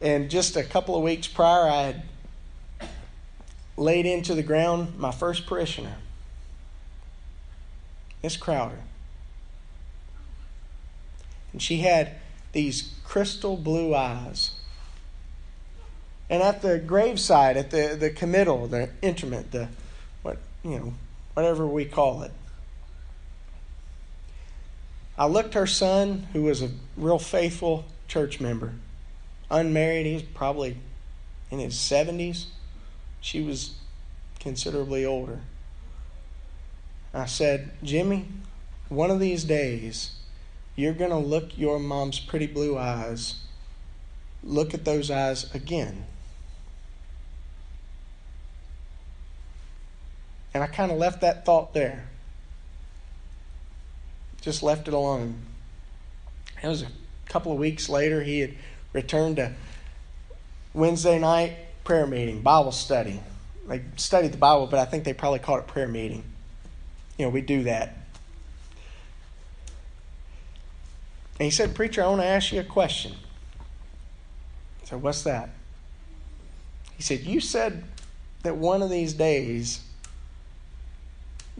And 0.00 0.30
just 0.30 0.56
a 0.56 0.62
couple 0.62 0.94
of 0.94 1.02
weeks 1.02 1.26
prior, 1.26 1.68
I 1.68 1.82
had 1.82 2.02
laid 3.76 4.06
into 4.06 4.36
the 4.36 4.44
ground 4.44 4.96
my 4.96 5.10
first 5.10 5.44
parishioner, 5.44 5.96
Miss 8.22 8.36
Crowder. 8.36 8.78
And 11.52 11.60
she 11.60 11.78
had 11.78 12.12
these 12.52 12.94
crystal 13.02 13.56
blue 13.56 13.92
eyes. 13.92 14.52
And 16.30 16.44
at 16.44 16.62
the 16.62 16.78
graveside, 16.78 17.56
at 17.56 17.70
the, 17.70 17.96
the 17.98 18.08
committal, 18.08 18.68
the 18.68 18.88
interment, 19.02 19.50
the 19.50 19.68
what 20.22 20.38
you 20.64 20.78
know, 20.78 20.94
whatever 21.34 21.66
we 21.66 21.84
call 21.84 22.22
it. 22.22 22.30
I 25.18 25.26
looked 25.26 25.54
her 25.54 25.66
son, 25.66 26.28
who 26.32 26.44
was 26.44 26.62
a 26.62 26.70
real 26.96 27.18
faithful 27.18 27.84
church 28.06 28.40
member, 28.40 28.72
unmarried, 29.50 30.06
he's 30.06 30.22
probably 30.22 30.76
in 31.50 31.58
his 31.58 31.78
seventies. 31.78 32.46
She 33.20 33.42
was 33.42 33.74
considerably 34.38 35.04
older. 35.04 35.40
I 37.12 37.26
said, 37.26 37.72
Jimmy, 37.82 38.28
one 38.88 39.10
of 39.10 39.18
these 39.18 39.42
days, 39.44 40.12
you're 40.76 40.94
going 40.94 41.10
to 41.10 41.16
look 41.16 41.58
your 41.58 41.80
mom's 41.80 42.20
pretty 42.20 42.46
blue 42.46 42.78
eyes, 42.78 43.34
look 44.44 44.72
at 44.72 44.84
those 44.84 45.10
eyes 45.10 45.52
again. 45.54 46.06
And 50.52 50.62
I 50.62 50.66
kind 50.66 50.90
of 50.90 50.98
left 50.98 51.20
that 51.20 51.44
thought 51.44 51.74
there. 51.74 52.08
Just 54.40 54.62
left 54.62 54.88
it 54.88 54.94
alone. 54.94 55.36
It 56.62 56.66
was 56.66 56.82
a 56.82 56.88
couple 57.26 57.52
of 57.52 57.58
weeks 57.58 57.88
later, 57.88 58.22
he 58.22 58.40
had 58.40 58.54
returned 58.92 59.36
to 59.36 59.52
Wednesday 60.74 61.18
night 61.18 61.56
prayer 61.84 62.06
meeting, 62.06 62.42
Bible 62.42 62.72
study. 62.72 63.20
They 63.66 63.82
studied 63.96 64.32
the 64.32 64.38
Bible, 64.38 64.66
but 64.66 64.78
I 64.78 64.84
think 64.84 65.04
they 65.04 65.12
probably 65.12 65.38
called 65.38 65.60
it 65.60 65.66
prayer 65.66 65.88
meeting. 65.88 66.24
You 67.16 67.26
know, 67.26 67.30
we 67.30 67.40
do 67.40 67.64
that. 67.64 67.96
And 71.38 71.44
he 71.44 71.50
said, 71.50 71.74
Preacher, 71.74 72.02
I 72.02 72.08
want 72.08 72.20
to 72.20 72.26
ask 72.26 72.52
you 72.52 72.60
a 72.60 72.64
question. 72.64 73.14
I 74.82 74.86
said, 74.86 75.02
What's 75.02 75.22
that? 75.22 75.50
He 76.96 77.02
said, 77.02 77.20
You 77.20 77.40
said 77.40 77.84
that 78.42 78.56
one 78.56 78.82
of 78.82 78.90
these 78.90 79.14
days, 79.14 79.80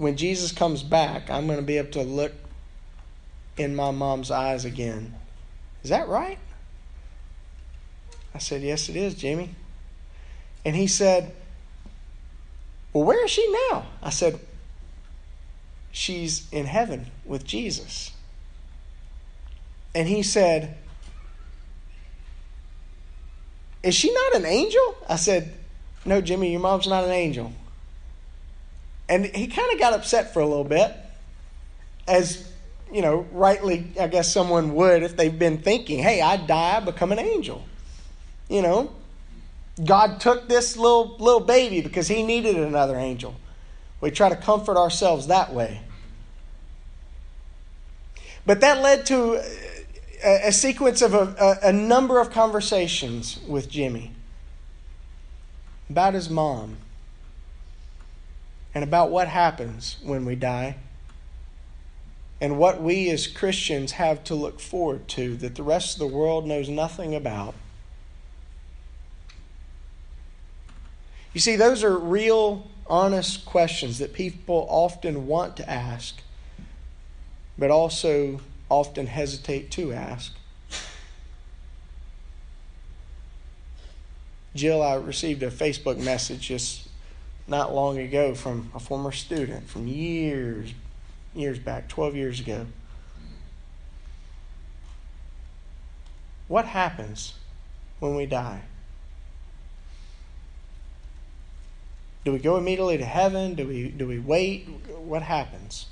when 0.00 0.16
Jesus 0.16 0.50
comes 0.50 0.82
back, 0.82 1.28
I'm 1.28 1.46
going 1.46 1.58
to 1.58 1.64
be 1.64 1.76
able 1.76 1.90
to 1.90 2.02
look 2.02 2.32
in 3.58 3.76
my 3.76 3.90
mom's 3.90 4.30
eyes 4.30 4.64
again. 4.64 5.14
Is 5.84 5.90
that 5.90 6.08
right? 6.08 6.38
I 8.34 8.38
said, 8.38 8.62
Yes, 8.62 8.88
it 8.88 8.96
is, 8.96 9.14
Jimmy. 9.14 9.50
And 10.64 10.74
he 10.74 10.86
said, 10.86 11.34
Well, 12.94 13.04
where 13.04 13.22
is 13.26 13.30
she 13.30 13.46
now? 13.70 13.88
I 14.02 14.08
said, 14.08 14.40
She's 15.92 16.48
in 16.50 16.64
heaven 16.64 17.10
with 17.26 17.44
Jesus. 17.44 18.12
And 19.94 20.08
he 20.08 20.22
said, 20.22 20.78
Is 23.82 23.94
she 23.94 24.10
not 24.10 24.36
an 24.36 24.46
angel? 24.46 24.96
I 25.06 25.16
said, 25.16 25.52
No, 26.06 26.22
Jimmy, 26.22 26.52
your 26.52 26.60
mom's 26.60 26.88
not 26.88 27.04
an 27.04 27.10
angel. 27.10 27.52
And 29.10 29.26
he 29.26 29.48
kind 29.48 29.72
of 29.72 29.80
got 29.80 29.92
upset 29.92 30.32
for 30.32 30.40
a 30.40 30.46
little 30.46 30.64
bit, 30.64 30.94
as, 32.06 32.48
you 32.92 33.02
know, 33.02 33.26
rightly, 33.32 33.88
I 34.00 34.06
guess 34.06 34.32
someone 34.32 34.72
would 34.76 35.02
if 35.02 35.16
they've 35.16 35.36
been 35.36 35.58
thinking, 35.58 35.98
Hey, 35.98 36.22
I 36.22 36.36
die, 36.36 36.76
I 36.76 36.80
become 36.80 37.10
an 37.10 37.18
angel. 37.18 37.64
You 38.48 38.62
know, 38.62 38.92
God 39.84 40.20
took 40.20 40.48
this 40.48 40.76
little 40.76 41.16
little 41.18 41.40
baby 41.40 41.80
because 41.80 42.06
he 42.06 42.22
needed 42.22 42.56
another 42.56 42.96
angel. 42.96 43.34
We 44.00 44.12
try 44.12 44.28
to 44.28 44.36
comfort 44.36 44.76
ourselves 44.76 45.26
that 45.26 45.52
way. 45.52 45.80
But 48.46 48.60
that 48.60 48.80
led 48.80 49.06
to 49.06 49.42
a, 50.24 50.48
a 50.48 50.52
sequence 50.52 51.02
of 51.02 51.14
a, 51.14 51.58
a, 51.62 51.68
a 51.68 51.72
number 51.72 52.20
of 52.20 52.30
conversations 52.30 53.40
with 53.46 53.68
Jimmy 53.68 54.12
about 55.88 56.14
his 56.14 56.30
mom 56.30 56.76
and 58.74 58.84
about 58.84 59.10
what 59.10 59.28
happens 59.28 59.96
when 60.02 60.24
we 60.24 60.34
die 60.34 60.76
and 62.40 62.58
what 62.58 62.80
we 62.80 63.10
as 63.10 63.26
Christians 63.26 63.92
have 63.92 64.24
to 64.24 64.34
look 64.34 64.60
forward 64.60 65.06
to 65.08 65.36
that 65.36 65.56
the 65.56 65.62
rest 65.62 65.94
of 65.94 65.98
the 66.00 66.16
world 66.16 66.46
knows 66.46 66.68
nothing 66.68 67.14
about. 67.14 67.54
You 71.34 71.40
see, 71.40 71.56
those 71.56 71.84
are 71.84 71.96
real, 71.96 72.68
honest 72.86 73.44
questions 73.44 73.98
that 73.98 74.14
people 74.14 74.66
often 74.70 75.26
want 75.26 75.56
to 75.58 75.70
ask, 75.70 76.22
but 77.58 77.70
also 77.70 78.40
often 78.68 79.06
hesitate 79.06 79.70
to 79.72 79.92
ask. 79.92 80.32
Jill, 84.54 84.82
I 84.82 84.94
received 84.94 85.42
a 85.42 85.50
Facebook 85.50 85.98
message 85.98 86.48
just 86.48 86.88
not 87.46 87.74
long 87.74 87.98
ago 87.98 88.34
from 88.34 88.70
a 88.74 88.80
former 88.80 89.12
student 89.12 89.68
from 89.68 89.86
years 89.86 90.72
years 91.34 91.58
back, 91.58 91.88
12 91.88 92.16
years 92.16 92.40
ago. 92.40 92.66
What 96.48 96.64
happens 96.66 97.34
when 98.00 98.16
we 98.16 98.26
die? 98.26 98.62
Do 102.24 102.32
we 102.32 102.38
go 102.38 102.56
immediately 102.56 102.98
to 102.98 103.04
heaven? 103.04 103.54
Do 103.54 103.66
we, 103.66 103.88
do 103.88 104.06
we 104.06 104.18
wait? 104.18 104.68
What 104.88 105.22
happens? 105.22 105.86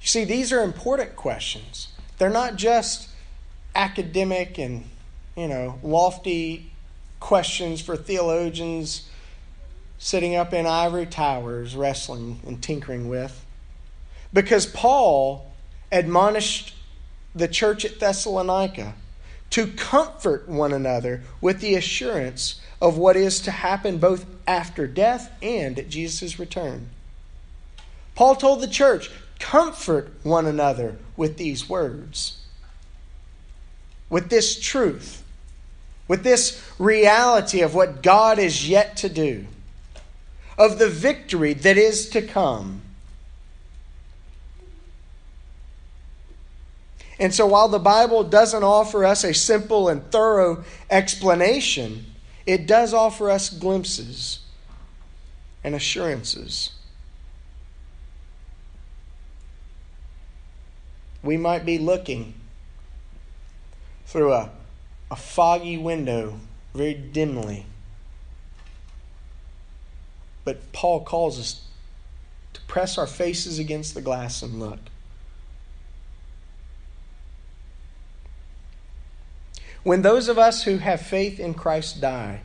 You 0.00 0.06
see, 0.06 0.24
these 0.24 0.52
are 0.52 0.62
important 0.62 1.14
questions. 1.14 1.88
They're 2.18 2.28
not 2.28 2.56
just 2.56 3.08
academic 3.74 4.58
and, 4.58 4.89
you 5.36 5.48
know, 5.48 5.78
lofty 5.82 6.70
questions 7.18 7.80
for 7.80 7.96
theologians 7.96 9.08
sitting 9.98 10.34
up 10.34 10.52
in 10.52 10.66
ivory 10.66 11.06
towers, 11.06 11.76
wrestling 11.76 12.40
and 12.46 12.62
tinkering 12.62 13.08
with. 13.08 13.44
Because 14.32 14.66
Paul 14.66 15.52
admonished 15.92 16.74
the 17.34 17.48
church 17.48 17.84
at 17.84 18.00
Thessalonica 18.00 18.94
to 19.50 19.66
comfort 19.66 20.48
one 20.48 20.72
another 20.72 21.22
with 21.40 21.60
the 21.60 21.74
assurance 21.74 22.60
of 22.80 22.96
what 22.96 23.16
is 23.16 23.40
to 23.40 23.50
happen 23.50 23.98
both 23.98 24.24
after 24.46 24.86
death 24.86 25.30
and 25.42 25.78
at 25.78 25.88
Jesus' 25.88 26.38
return. 26.38 26.88
Paul 28.14 28.36
told 28.36 28.60
the 28.60 28.68
church, 28.68 29.10
comfort 29.38 30.12
one 30.22 30.46
another 30.46 30.96
with 31.16 31.36
these 31.36 31.68
words, 31.68 32.39
with 34.10 34.28
this 34.28 34.60
truth, 34.60 35.22
with 36.08 36.24
this 36.24 36.62
reality 36.78 37.62
of 37.62 37.74
what 37.74 38.02
God 38.02 38.38
is 38.38 38.68
yet 38.68 38.96
to 38.98 39.08
do 39.08 39.46
of 40.60 40.78
the 40.78 40.90
victory 40.90 41.54
that 41.54 41.78
is 41.78 42.10
to 42.10 42.20
come. 42.20 42.82
And 47.18 47.34
so, 47.34 47.46
while 47.46 47.68
the 47.68 47.78
Bible 47.78 48.24
doesn't 48.24 48.62
offer 48.62 49.04
us 49.04 49.24
a 49.24 49.32
simple 49.32 49.88
and 49.88 50.10
thorough 50.10 50.64
explanation, 50.90 52.06
it 52.46 52.66
does 52.66 52.92
offer 52.92 53.30
us 53.30 53.50
glimpses 53.50 54.40
and 55.62 55.74
assurances. 55.74 56.72
We 61.22 61.36
might 61.36 61.66
be 61.66 61.78
looking 61.78 62.34
through 64.10 64.32
a, 64.32 64.50
a 65.10 65.16
foggy 65.16 65.76
window 65.76 66.38
very 66.74 66.94
dimly 66.94 67.64
but 70.44 70.72
Paul 70.72 71.04
calls 71.04 71.38
us 71.38 71.62
to 72.54 72.60
press 72.62 72.98
our 72.98 73.06
faces 73.06 73.58
against 73.58 73.94
the 73.94 74.00
glass 74.00 74.42
and 74.42 74.58
look. 74.58 74.78
When 79.82 80.02
those 80.02 80.28
of 80.28 80.38
us 80.38 80.64
who 80.64 80.78
have 80.78 81.00
faith 81.00 81.38
in 81.38 81.54
Christ 81.54 82.00
die, 82.00 82.40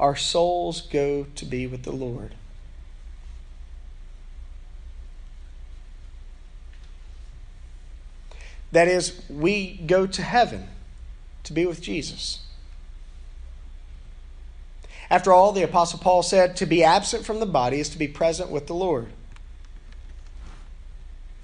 our 0.00 0.16
souls 0.16 0.80
go 0.80 1.26
to 1.34 1.44
be 1.44 1.66
with 1.66 1.84
the 1.84 1.92
Lord. 1.92 2.34
That 8.72 8.88
is, 8.88 9.22
we 9.30 9.76
go 9.86 10.06
to 10.08 10.22
heaven 10.22 10.68
to 11.44 11.52
be 11.52 11.64
with 11.66 11.80
Jesus. 11.80 12.40
After 15.10 15.32
all, 15.32 15.52
the 15.52 15.62
Apostle 15.62 15.98
Paul 15.98 16.22
said, 16.22 16.56
to 16.56 16.66
be 16.66 16.82
absent 16.82 17.24
from 17.24 17.40
the 17.40 17.46
body 17.46 17.78
is 17.78 17.88
to 17.90 17.98
be 17.98 18.08
present 18.08 18.50
with 18.50 18.66
the 18.66 18.74
Lord. 18.74 19.08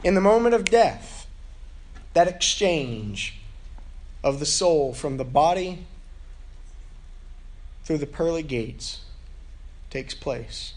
In 0.02 0.14
the 0.14 0.20
moment 0.20 0.54
of 0.54 0.64
death, 0.64 1.26
that 2.14 2.26
exchange 2.26 3.38
of 4.24 4.40
the 4.40 4.46
soul 4.46 4.92
from 4.92 5.18
the 5.18 5.24
body 5.24 5.86
through 7.84 7.98
the 7.98 8.06
pearly 8.06 8.42
gates 8.42 9.00
takes 9.90 10.14
place. 10.14 10.74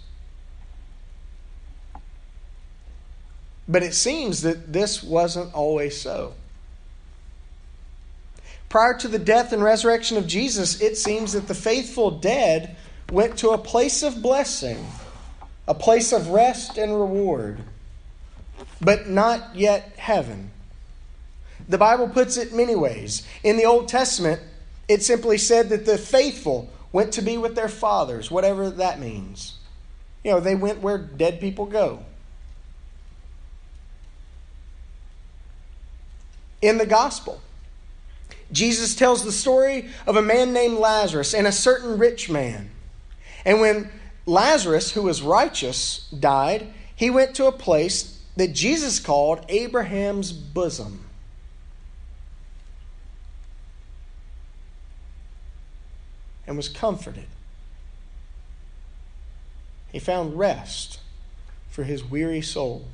But 3.67 3.83
it 3.83 3.93
seems 3.93 4.41
that 4.41 4.73
this 4.73 5.01
wasn't 5.01 5.53
always 5.53 5.99
so. 5.99 6.33
Prior 8.73 8.95
to 8.95 9.07
the 9.07 9.19
death 9.19 9.53
and 9.53 9.63
resurrection 9.63 10.17
of 10.17 10.25
Jesus, 10.25 10.81
it 10.81 10.97
seems 10.97 11.33
that 11.33 11.47
the 11.47 11.53
faithful 11.53 12.09
dead 12.09 12.75
went 13.11 13.37
to 13.37 13.51
a 13.51 13.57
place 13.59 14.01
of 14.01 14.23
blessing, 14.23 14.87
a 15.67 15.75
place 15.75 16.11
of 16.11 16.29
rest 16.29 16.79
and 16.79 16.91
reward, 16.91 17.59
but 18.81 19.07
not 19.07 19.55
yet 19.55 19.93
heaven. 19.97 20.49
The 21.69 21.77
Bible 21.77 22.09
puts 22.09 22.35
it 22.35 22.51
many 22.51 22.75
ways. 22.75 23.21
In 23.43 23.57
the 23.57 23.65
Old 23.65 23.89
Testament, 23.89 24.41
it 24.87 25.03
simply 25.03 25.37
said 25.37 25.69
that 25.69 25.85
the 25.85 25.99
faithful 25.99 26.67
went 26.91 27.13
to 27.13 27.21
be 27.21 27.37
with 27.37 27.53
their 27.53 27.69
fathers, 27.69 28.31
whatever 28.31 28.71
that 28.71 28.99
means. 28.99 29.59
You 30.23 30.31
know, 30.31 30.39
they 30.39 30.55
went 30.55 30.81
where 30.81 30.97
dead 30.97 31.39
people 31.39 31.67
go. 31.67 32.03
In 36.59 36.79
the 36.79 36.87
gospel, 36.87 37.39
Jesus 38.53 38.95
tells 38.95 39.23
the 39.23 39.31
story 39.31 39.89
of 40.05 40.15
a 40.15 40.21
man 40.21 40.53
named 40.53 40.77
Lazarus 40.77 41.33
and 41.33 41.47
a 41.47 41.51
certain 41.51 41.97
rich 41.97 42.29
man. 42.29 42.69
And 43.45 43.59
when 43.59 43.91
Lazarus, 44.25 44.91
who 44.91 45.01
was 45.01 45.21
righteous, 45.21 46.07
died, 46.17 46.67
he 46.95 47.09
went 47.09 47.35
to 47.35 47.47
a 47.47 47.51
place 47.51 48.21
that 48.37 48.53
Jesus 48.53 48.99
called 48.99 49.43
Abraham's 49.49 50.31
bosom. 50.31 51.05
And 56.45 56.55
was 56.55 56.69
comforted. 56.69 57.25
He 59.91 59.99
found 59.99 60.37
rest 60.37 60.99
for 61.69 61.83
his 61.83 62.03
weary 62.03 62.41
soul. 62.41 62.85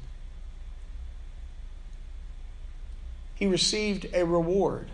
He 3.36 3.45
received 3.48 4.08
a 4.13 4.26
reward 4.26 4.91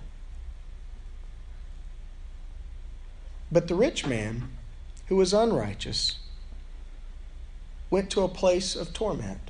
But 3.56 3.70
the 3.70 3.76
rich 3.76 4.06
man, 4.06 4.50
who 5.08 5.16
was 5.16 5.34
unrighteous, 5.34 6.18
went 7.90 8.10
to 8.10 8.24
a 8.24 8.28
place 8.28 8.76
of 8.76 8.94
torment. 8.94 9.50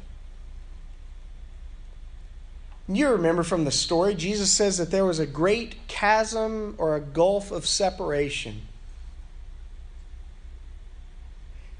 You 2.87 3.09
remember 3.09 3.41
from 3.41 3.65
the 3.65 3.71
story, 3.71 4.13
Jesus 4.13 4.51
says 4.51 4.77
that 4.77 4.91
there 4.91 5.05
was 5.05 5.17
a 5.17 5.25
great 5.25 5.87
chasm 5.87 6.75
or 6.77 6.95
a 6.95 6.99
gulf 7.01 7.51
of 7.51 7.65
separation. 7.65 8.61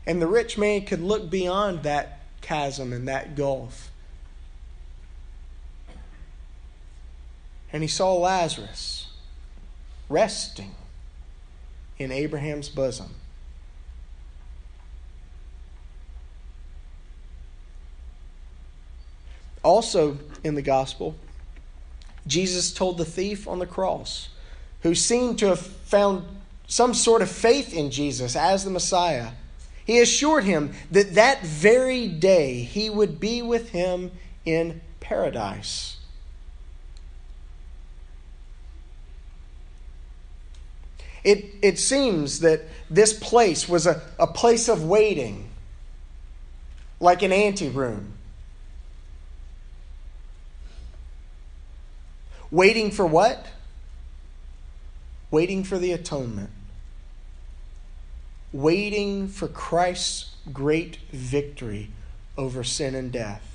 And 0.07 0.19
the 0.19 0.25
rich 0.25 0.57
man 0.57 0.83
could 0.85 1.01
look 1.01 1.29
beyond 1.29 1.83
that 1.83 2.21
chasm 2.41 2.91
and 2.91 3.07
that 3.07 3.35
gulf. 3.35 3.91
And 7.71 7.83
he 7.83 7.87
saw 7.87 8.15
Lazarus 8.15 9.09
resting 10.09 10.73
in 11.97 12.11
Abraham's 12.11 12.69
bosom. 12.69 13.15
Also 19.63 20.17
in 20.43 20.55
the 20.55 20.61
gospel, 20.61 21.15
Jesus 22.27 22.71
told 22.71 22.97
the 22.97 23.05
thief 23.05 23.47
on 23.47 23.59
the 23.59 23.65
cross, 23.65 24.29
who 24.81 24.93
seemed 24.93 25.39
to 25.39 25.47
have 25.47 25.59
found 25.59 26.25
some 26.67 26.93
sort 26.93 27.21
of 27.21 27.29
faith 27.29 27.73
in 27.73 27.91
Jesus 27.91 28.35
as 28.35 28.63
the 28.63 28.71
Messiah, 28.71 29.29
He 29.85 29.99
assured 29.99 30.43
him 30.43 30.73
that 30.91 31.13
that 31.13 31.43
very 31.43 32.07
day 32.07 32.61
he 32.61 32.89
would 32.89 33.19
be 33.19 33.41
with 33.43 33.69
him 33.69 34.11
in 34.43 34.81
paradise. 34.99 35.94
It, 41.25 41.55
it 41.63 41.79
seems 41.79 42.41
that 42.41 42.61
this 42.87 43.11
place 43.11 43.67
was 43.67 43.87
a, 43.87 43.99
a 44.19 44.27
place 44.27 44.69
of 44.69 44.85
waiting, 44.85 45.49
like 46.99 47.23
an 47.23 47.31
anteroom. 47.31 48.13
Waiting 52.51 52.91
for 52.91 53.07
what? 53.07 53.47
Waiting 55.31 55.63
for 55.63 55.79
the 55.79 55.91
atonement. 55.91 56.51
Waiting 58.53 59.27
for 59.27 59.47
Christ's 59.47 60.35
great 60.53 60.97
victory 61.11 61.89
over 62.37 62.63
sin 62.63 62.93
and 62.93 63.11
death. 63.11 63.54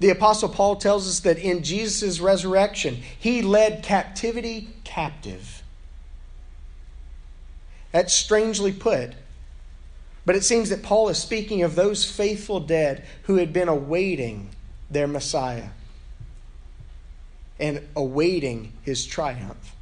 The 0.00 0.10
Apostle 0.10 0.48
Paul 0.48 0.76
tells 0.76 1.08
us 1.08 1.20
that 1.20 1.38
in 1.38 1.62
Jesus' 1.62 2.20
resurrection, 2.20 3.02
he 3.18 3.42
led 3.42 3.82
captivity 3.82 4.68
captive. 4.82 5.62
That's 7.92 8.12
strangely 8.12 8.72
put. 8.72 9.14
But 10.26 10.36
it 10.36 10.44
seems 10.44 10.70
that 10.70 10.82
Paul 10.82 11.08
is 11.10 11.18
speaking 11.18 11.62
of 11.62 11.74
those 11.74 12.10
faithful 12.10 12.58
dead 12.58 13.04
who 13.24 13.36
had 13.36 13.52
been 13.52 13.68
awaiting 13.68 14.50
their 14.90 15.06
Messiah 15.06 15.68
and 17.60 17.86
awaiting 17.94 18.72
his 18.82 19.04
triumph. 19.06 19.74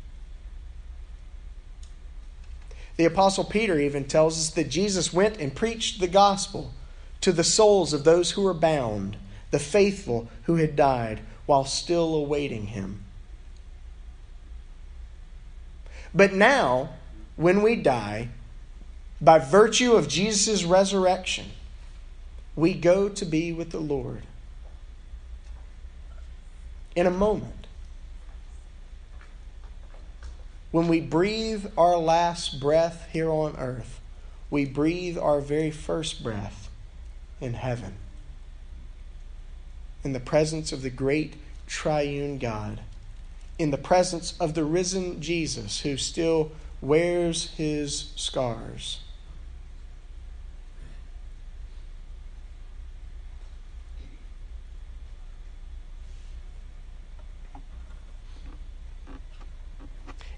The 2.96 3.04
Apostle 3.06 3.44
Peter 3.44 3.78
even 3.78 4.04
tells 4.04 4.38
us 4.38 4.50
that 4.50 4.68
Jesus 4.68 5.12
went 5.12 5.38
and 5.38 5.54
preached 5.54 6.00
the 6.00 6.08
gospel 6.08 6.72
to 7.22 7.32
the 7.32 7.44
souls 7.44 7.92
of 7.92 8.04
those 8.04 8.32
who 8.32 8.42
were 8.42 8.52
bound 8.52 9.16
the 9.52 9.58
faithful 9.58 10.28
who 10.44 10.56
had 10.56 10.74
died 10.74 11.20
while 11.46 11.64
still 11.64 12.16
awaiting 12.16 12.66
him. 12.66 13.04
But 16.14 16.32
now, 16.32 16.90
when 17.36 17.62
we 17.62 17.76
die, 17.76 18.30
by 19.20 19.38
virtue 19.38 19.92
of 19.92 20.08
Jesus' 20.08 20.64
resurrection, 20.64 21.46
we 22.56 22.74
go 22.74 23.08
to 23.08 23.24
be 23.24 23.52
with 23.52 23.70
the 23.70 23.80
Lord. 23.80 24.22
In 26.96 27.06
a 27.06 27.10
moment, 27.10 27.66
when 30.70 30.88
we 30.88 31.00
breathe 31.00 31.66
our 31.76 31.96
last 31.96 32.58
breath 32.58 33.06
here 33.12 33.30
on 33.30 33.56
earth, 33.56 34.00
we 34.50 34.64
breathe 34.64 35.16
our 35.18 35.40
very 35.40 35.70
first 35.70 36.22
breath 36.22 36.68
in 37.40 37.54
heaven 37.54 37.96
in 40.04 40.12
the 40.12 40.20
presence 40.20 40.72
of 40.72 40.82
the 40.82 40.90
great 40.90 41.34
triune 41.66 42.38
God, 42.38 42.80
in 43.58 43.70
the 43.70 43.78
presence 43.78 44.34
of 44.38 44.54
the 44.54 44.64
risen 44.64 45.20
Jesus 45.20 45.80
who 45.80 45.96
still 45.96 46.52
wears 46.80 47.50
his 47.50 48.10
scars. 48.16 49.00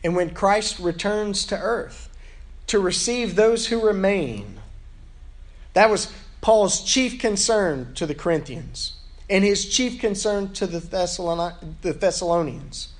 And 0.03 0.15
when 0.15 0.35
Christ 0.35 0.79
returns 0.79 1.47
to 1.47 1.59
earth 1.59 2.11
to 2.67 2.79
receive 2.79 3.37
those 3.37 3.69
who 3.69 3.81
remain, 3.81 4.61
that 5.73 5.89
was 5.89 6.13
Paul's 6.43 6.83
chief 6.83 7.19
concern 7.19 7.95
to 7.95 8.05
the 8.05 8.15
Corinthians 8.15 8.93
and 9.35 9.43
his 9.43 9.69
chief 9.69 9.99
concern 9.99 10.53
to 10.53 10.65
the, 10.65 10.79
the 11.83 11.93
Thessalonians. 11.93 12.93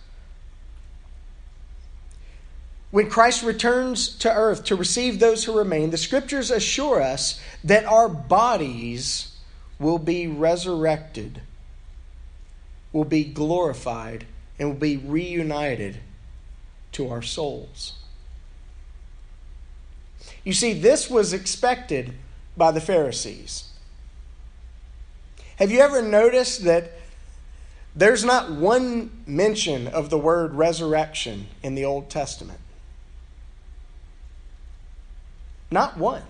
When 2.91 3.09
Christ 3.09 3.45
returns 3.45 4.09
to 4.19 4.33
earth 4.33 4.65
to 4.65 4.75
receive 4.75 5.21
those 5.21 5.45
who 5.45 5.57
remain, 5.57 5.91
the 5.91 5.97
scriptures 5.97 6.51
assure 6.51 7.01
us 7.01 7.41
that 7.63 7.85
our 7.85 8.09
bodies 8.09 9.37
will 9.79 10.01
be 10.01 10.27
resurrected, 10.27 11.41
will 12.93 13.05
be 13.05 13.23
glorified, 13.23 14.27
and 14.59 14.71
will 14.71 14.81
be 14.81 14.97
reunited 14.97 16.01
to 16.91 17.11
our 17.11 17.23
souls. 17.23 17.93
You 20.43 20.53
see, 20.53 20.73
this 20.73 21.09
was 21.09 21.33
expected 21.33 22.15
by 22.57 22.73
the 22.73 22.81
Pharisees. 22.81 23.71
Have 25.59 25.71
you 25.71 25.81
ever 25.81 26.03
noticed 26.03 26.65
that 26.65 26.93
there's 27.95 28.25
not 28.25 28.51
one 28.51 29.11
mention 29.27 29.87
of 29.87 30.11
the 30.11 30.19
word 30.19 30.55
resurrection 30.55 31.47
in 31.63 31.75
the 31.75 31.85
Old 31.85 32.11
Testament? 32.11 32.59
Not 35.71 35.97
one. 35.97 36.23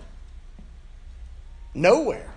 Nowhere. 1.73 2.31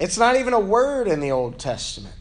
It's 0.00 0.18
not 0.18 0.36
even 0.36 0.52
a 0.52 0.60
word 0.60 1.06
in 1.06 1.20
the 1.20 1.30
Old 1.30 1.58
Testament. 1.58 2.14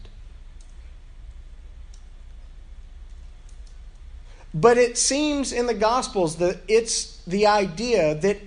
But 4.54 4.78
it 4.78 5.00
seems 5.00 5.52
in 5.52 5.66
the 5.66 5.74
Gospels 5.74 6.36
that 6.36 6.62
it's 6.68 7.18
the 7.26 7.48
idea 7.48 8.14
that 8.14 8.38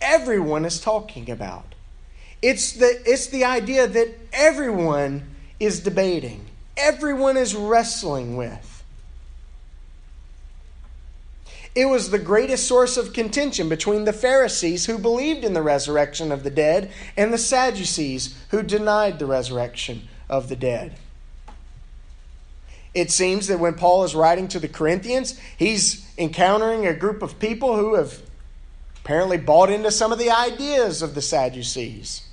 everyone 0.00 0.64
is 0.64 0.80
talking 0.80 1.30
about. 1.30 1.74
It's 2.42 2.72
the, 2.72 3.02
it's 3.04 3.28
the 3.28 3.44
idea 3.44 3.86
that 3.86 4.14
everyone 4.32 5.24
is 5.58 5.80
debating, 5.80 6.46
everyone 6.76 7.36
is 7.36 7.54
wrestling 7.54 8.36
with. 8.36 8.76
It 11.74 11.90
was 11.90 12.10
the 12.10 12.18
greatest 12.18 12.66
source 12.66 12.96
of 12.96 13.12
contention 13.12 13.68
between 13.68 14.04
the 14.04 14.12
Pharisees 14.14 14.86
who 14.86 14.96
believed 14.96 15.44
in 15.44 15.52
the 15.52 15.60
resurrection 15.60 16.32
of 16.32 16.42
the 16.42 16.50
dead 16.50 16.90
and 17.18 17.34
the 17.34 17.38
Sadducees 17.38 18.34
who 18.48 18.62
denied 18.62 19.18
the 19.18 19.26
resurrection 19.26 20.08
of 20.26 20.48
the 20.48 20.56
dead. 20.56 20.96
It 22.94 23.10
seems 23.10 23.46
that 23.48 23.60
when 23.60 23.74
Paul 23.74 24.04
is 24.04 24.14
writing 24.14 24.48
to 24.48 24.58
the 24.58 24.68
Corinthians, 24.68 25.38
he's 25.58 26.10
encountering 26.16 26.86
a 26.86 26.94
group 26.94 27.20
of 27.20 27.38
people 27.38 27.76
who 27.76 27.94
have 27.96 28.22
apparently 29.06 29.38
bought 29.38 29.70
into 29.70 29.88
some 29.88 30.10
of 30.10 30.18
the 30.18 30.32
ideas 30.32 31.00
of 31.00 31.14
the 31.14 31.22
Sadducees. 31.22 32.26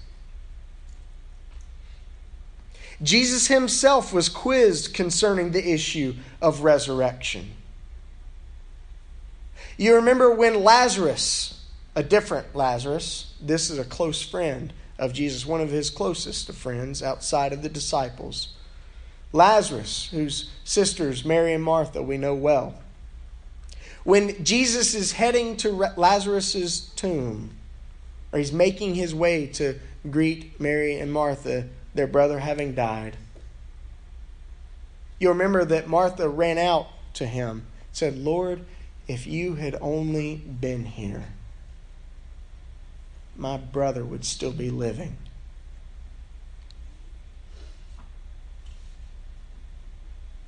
Jesus 3.00 3.46
himself 3.46 4.12
was 4.12 4.28
quizzed 4.28 4.92
concerning 4.92 5.52
the 5.52 5.72
issue 5.72 6.16
of 6.42 6.62
resurrection. 6.62 7.52
You 9.78 9.94
remember 9.94 10.34
when 10.34 10.64
Lazarus, 10.64 11.64
a 11.94 12.02
different 12.02 12.56
Lazarus, 12.56 13.36
this 13.40 13.70
is 13.70 13.78
a 13.78 13.86
close 13.86 14.24
friend 14.24 14.74
of 14.98 15.14
Jesus, 15.14 15.46
one 15.46 15.62
of 15.62 15.70
his 15.70 15.92
closest 15.92 16.50
of 16.50 16.58
friends 16.58 17.04
outside 17.04 17.54
of 17.54 17.62
the 17.62 17.70
disciples. 17.70 18.56
Lazarus, 19.32 20.10
whose 20.10 20.50
sisters, 20.64 21.24
Mary 21.24 21.54
and 21.54 21.64
Martha, 21.64 22.02
we 22.02 22.18
know 22.18 22.34
well. 22.34 22.83
When 24.04 24.44
Jesus 24.44 24.94
is 24.96 25.14
heading 25.14 25.56
to 25.58 25.72
Lazarus' 25.96 26.90
tomb, 26.96 27.52
or 28.32 28.40
he's 28.40 28.52
making 28.52 28.96
his 28.96 29.16
way 29.16 29.48
to 29.48 29.80
greet 30.10 30.60
Mary 30.60 31.00
and 31.00 31.12
Martha, 31.12 31.68
their 31.96 32.08
brother 32.08 32.40
having 32.40 32.76
died, 32.76 33.16
you 35.20 35.30
remember 35.30 35.64
that 35.64 35.88
Martha 35.88 36.28
ran 36.28 36.58
out 36.58 36.88
to 37.14 37.26
him, 37.26 37.66
said, 37.94 38.18
Lord, 38.18 38.66
if 39.08 39.26
you 39.26 39.56
had 39.56 39.78
only 39.80 40.36
been 40.36 40.86
here, 40.86 41.26
my 43.38 43.58
brother 43.58 44.04
would 44.04 44.26
still 44.26 44.52
be 44.52 44.70
living. 44.70 45.16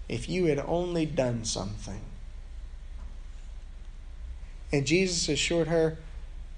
If 0.10 0.28
you 0.28 0.46
had 0.46 0.60
only 0.60 1.06
done 1.06 1.46
something. 1.46 2.02
And 4.76 4.86
Jesus 4.86 5.30
assured 5.30 5.70
her, 5.70 5.98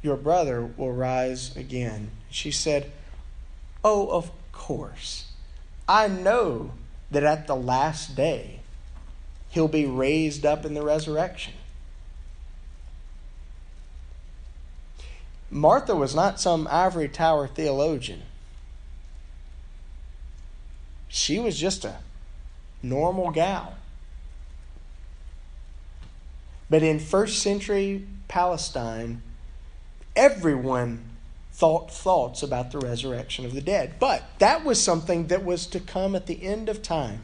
Your 0.02 0.18
brother 0.18 0.66
will 0.66 0.92
rise 0.92 1.56
again. 1.56 2.10
She 2.32 2.50
said, 2.50 2.92
Oh, 3.84 4.08
of 4.08 4.32
course. 4.52 5.28
I 5.88 6.08
know 6.08 6.72
that 7.12 7.24
at 7.24 7.46
the 7.46 7.56
last 7.56 8.16
day 8.16 8.62
he'll 9.52 9.68
be 9.68 9.86
raised 9.86 10.48
up 10.48 10.66
in 10.66 10.74
the 10.74 10.82
resurrection. 10.82 11.54
Martha 15.52 15.96
was 15.96 16.16
not 16.16 16.40
some 16.40 16.68
ivory 16.72 17.08
tower 17.08 17.48
theologian. 17.48 18.24
She 21.08 21.38
was 21.38 21.56
just 21.56 21.86
a 21.86 21.98
normal 22.82 23.30
gal. 23.30 23.76
But 26.70 26.84
in 26.84 27.00
first 27.00 27.42
century 27.42 28.06
Palestine, 28.28 29.22
everyone 30.16 31.04
thought 31.54 31.92
thoughts 31.92 32.44
about 32.44 32.72
the 32.72 32.80
resurrection 32.80 33.46
of 33.46 33.54
the 33.54 33.62
dead. 33.62 33.96
But 34.00 34.24
that 34.40 34.64
was 34.64 34.82
something 34.82 35.28
that 35.28 35.44
was 35.44 35.66
to 35.68 35.80
come 35.80 36.16
at 36.16 36.28
the 36.28 36.44
end 36.44 36.70
of 36.70 36.84
time. 36.84 37.24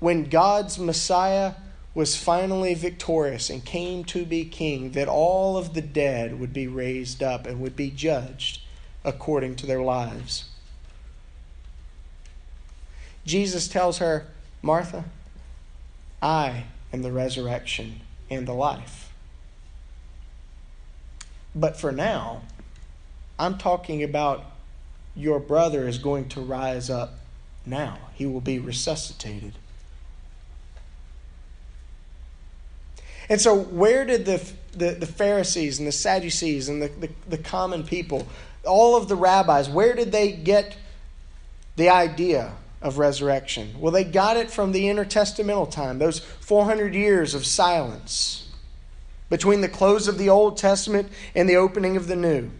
When 0.00 0.24
God's 0.24 0.78
Messiah 0.78 1.54
was 1.94 2.16
finally 2.16 2.74
victorious 2.74 3.50
and 3.50 3.64
came 3.64 4.04
to 4.04 4.24
be 4.24 4.44
king, 4.44 4.92
that 4.92 5.08
all 5.08 5.56
of 5.56 5.74
the 5.74 5.82
dead 5.82 6.38
would 6.38 6.52
be 6.52 6.66
raised 6.66 7.22
up 7.22 7.46
and 7.46 7.60
would 7.60 7.76
be 7.76 7.90
judged 7.90 8.62
according 9.04 9.56
to 9.56 9.66
their 9.66 9.82
lives. 9.82 10.44
Jesus 13.24 13.68
tells 13.68 13.98
her, 13.98 14.26
Martha, 14.62 15.04
I 16.22 16.64
am 16.92 17.02
the 17.02 17.12
resurrection 17.12 18.00
and 18.30 18.46
the 18.46 18.52
life. 18.52 19.12
But 21.54 21.76
for 21.76 21.92
now, 21.92 22.42
I'm 23.38 23.58
talking 23.58 24.02
about 24.02 24.44
your 25.14 25.40
brother 25.40 25.88
is 25.88 25.98
going 25.98 26.28
to 26.30 26.40
rise 26.40 26.90
up 26.90 27.14
now. 27.66 27.98
He 28.14 28.26
will 28.26 28.40
be 28.40 28.58
resuscitated. 28.58 29.54
And 33.28 33.40
so, 33.40 33.54
where 33.54 34.04
did 34.04 34.24
the, 34.24 34.50
the, 34.72 34.92
the 34.92 35.06
Pharisees 35.06 35.78
and 35.78 35.86
the 35.86 35.92
Sadducees 35.92 36.68
and 36.68 36.80
the, 36.80 36.88
the, 36.88 37.10
the 37.28 37.38
common 37.38 37.84
people, 37.84 38.26
all 38.64 38.96
of 38.96 39.08
the 39.08 39.16
rabbis, 39.16 39.68
where 39.68 39.94
did 39.94 40.12
they 40.12 40.32
get 40.32 40.76
the 41.76 41.90
idea 41.90 42.52
of 42.80 42.98
resurrection? 42.98 43.74
Well, 43.78 43.92
they 43.92 44.04
got 44.04 44.36
it 44.36 44.50
from 44.50 44.72
the 44.72 44.84
intertestamental 44.84 45.70
time, 45.70 45.98
those 45.98 46.20
400 46.20 46.94
years 46.94 47.34
of 47.34 47.44
silence 47.44 48.48
between 49.28 49.60
the 49.60 49.68
close 49.68 50.08
of 50.08 50.18
the 50.18 50.28
Old 50.28 50.56
Testament 50.56 51.10
and 51.34 51.48
the 51.48 51.56
opening 51.56 51.96
of 51.96 52.06
the 52.06 52.16
New. 52.16 52.50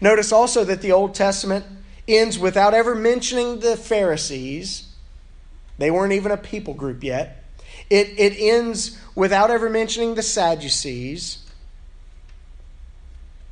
Notice 0.00 0.32
also 0.32 0.64
that 0.64 0.82
the 0.82 0.92
Old 0.92 1.14
Testament 1.14 1.64
ends 2.06 2.38
without 2.38 2.74
ever 2.74 2.94
mentioning 2.94 3.60
the 3.60 3.76
Pharisees. 3.76 4.92
They 5.78 5.90
weren't 5.90 6.12
even 6.12 6.32
a 6.32 6.36
people 6.36 6.74
group 6.74 7.04
yet. 7.04 7.44
It, 7.90 8.18
it 8.18 8.34
ends 8.38 8.98
without 9.14 9.50
ever 9.50 9.70
mentioning 9.70 10.14
the 10.14 10.22
Sadducees. 10.22 11.44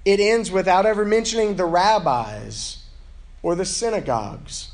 It 0.05 0.21
ends 0.21 0.51
without 0.51 0.87
ever 0.87 1.05
mentioning 1.05 1.57
the 1.57 1.65
rabbis 1.65 2.86
or 3.43 3.55
the 3.55 3.65
synagogues. 3.65 4.73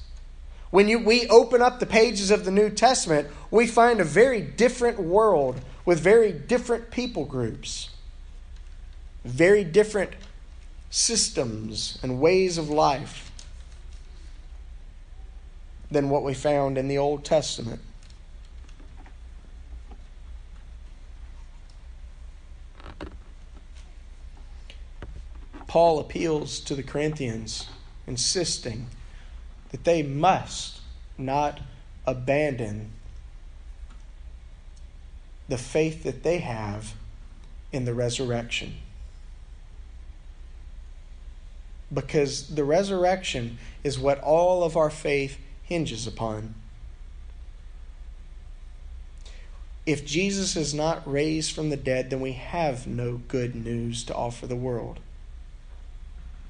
When 0.71 0.89
you, 0.89 0.99
we 0.99 1.29
open 1.29 1.61
up 1.61 1.81
the 1.81 1.87
pages 1.87 2.31
of 2.31 2.45
the 2.45 2.51
New 2.51 2.71
Testament, 2.71 3.29
we 3.51 3.67
find 3.67 4.01
a 4.01 4.05
very 4.05 4.41
different 4.41 4.99
world 4.99 5.61
with 5.85 6.01
very 6.01 6.33
different 6.33 6.91
people 6.91 7.25
groups, 7.25 7.91
very 9.25 9.65
different 9.65 10.13
systems 10.89 11.99
and 12.03 12.21
ways 12.21 12.57
of 12.57 12.71
life 12.71 13.31
than 15.91 16.09
what 16.09 16.23
we 16.23 16.35
found 16.35 16.79
in 16.79 16.89
the 16.89 16.99
Old 16.99 17.25
Testament. 17.25 17.81
Paul 25.67 26.01
appeals 26.01 26.61
to 26.61 26.75
the 26.75 26.83
Corinthians, 26.83 27.67
insisting 28.13 28.85
that 29.71 29.85
they 29.85 30.03
must 30.03 30.83
not 31.17 31.61
abandon 32.07 32.91
the 35.49 35.57
faith 35.57 36.03
that 36.03 36.23
they 36.23 36.39
have 36.39 36.93
in 37.73 37.87
the 37.87 37.95
resurrection. 37.95 38.75
Because 41.91 42.55
the 42.55 42.65
resurrection 42.65 43.57
is 43.83 43.99
what 43.99 44.21
all 44.21 44.63
of 44.63 44.77
our 44.77 44.91
faith 44.91 45.39
hinges 45.63 46.07
upon. 46.07 46.55
If 49.87 50.05
Jesus 50.05 50.55
is 50.55 50.75
not 50.75 51.11
raised 51.11 51.53
from 51.55 51.71
the 51.71 51.79
dead, 51.79 52.11
then 52.11 52.21
we 52.21 52.33
have 52.33 52.87
no 52.87 53.23
good 53.27 53.55
news 53.55 54.05
to 54.05 54.15
offer 54.15 54.47
the 54.47 54.55
world 54.55 55.01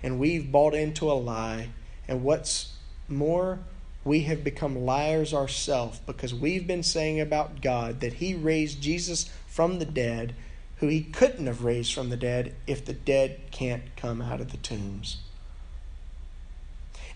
and 0.02 0.18
we've 0.18 0.50
bought 0.50 0.74
into 0.74 1.10
a 1.10 1.14
lie. 1.14 1.68
And 2.08 2.24
what's 2.24 2.72
more, 3.08 3.60
we 4.04 4.22
have 4.22 4.42
become 4.42 4.84
liars 4.84 5.32
ourselves 5.32 6.00
because 6.04 6.34
we've 6.34 6.66
been 6.66 6.82
saying 6.82 7.20
about 7.20 7.60
God 7.62 8.00
that 8.00 8.14
He 8.14 8.34
raised 8.34 8.82
Jesus 8.82 9.30
from 9.46 9.78
the 9.78 9.84
dead, 9.84 10.34
who 10.76 10.88
He 10.88 11.02
couldn't 11.02 11.46
have 11.46 11.64
raised 11.64 11.94
from 11.94 12.10
the 12.10 12.16
dead 12.16 12.54
if 12.66 12.84
the 12.84 12.92
dead 12.92 13.40
can't 13.50 13.94
come 13.96 14.20
out 14.20 14.40
of 14.40 14.50
the 14.50 14.56
tombs. 14.58 15.18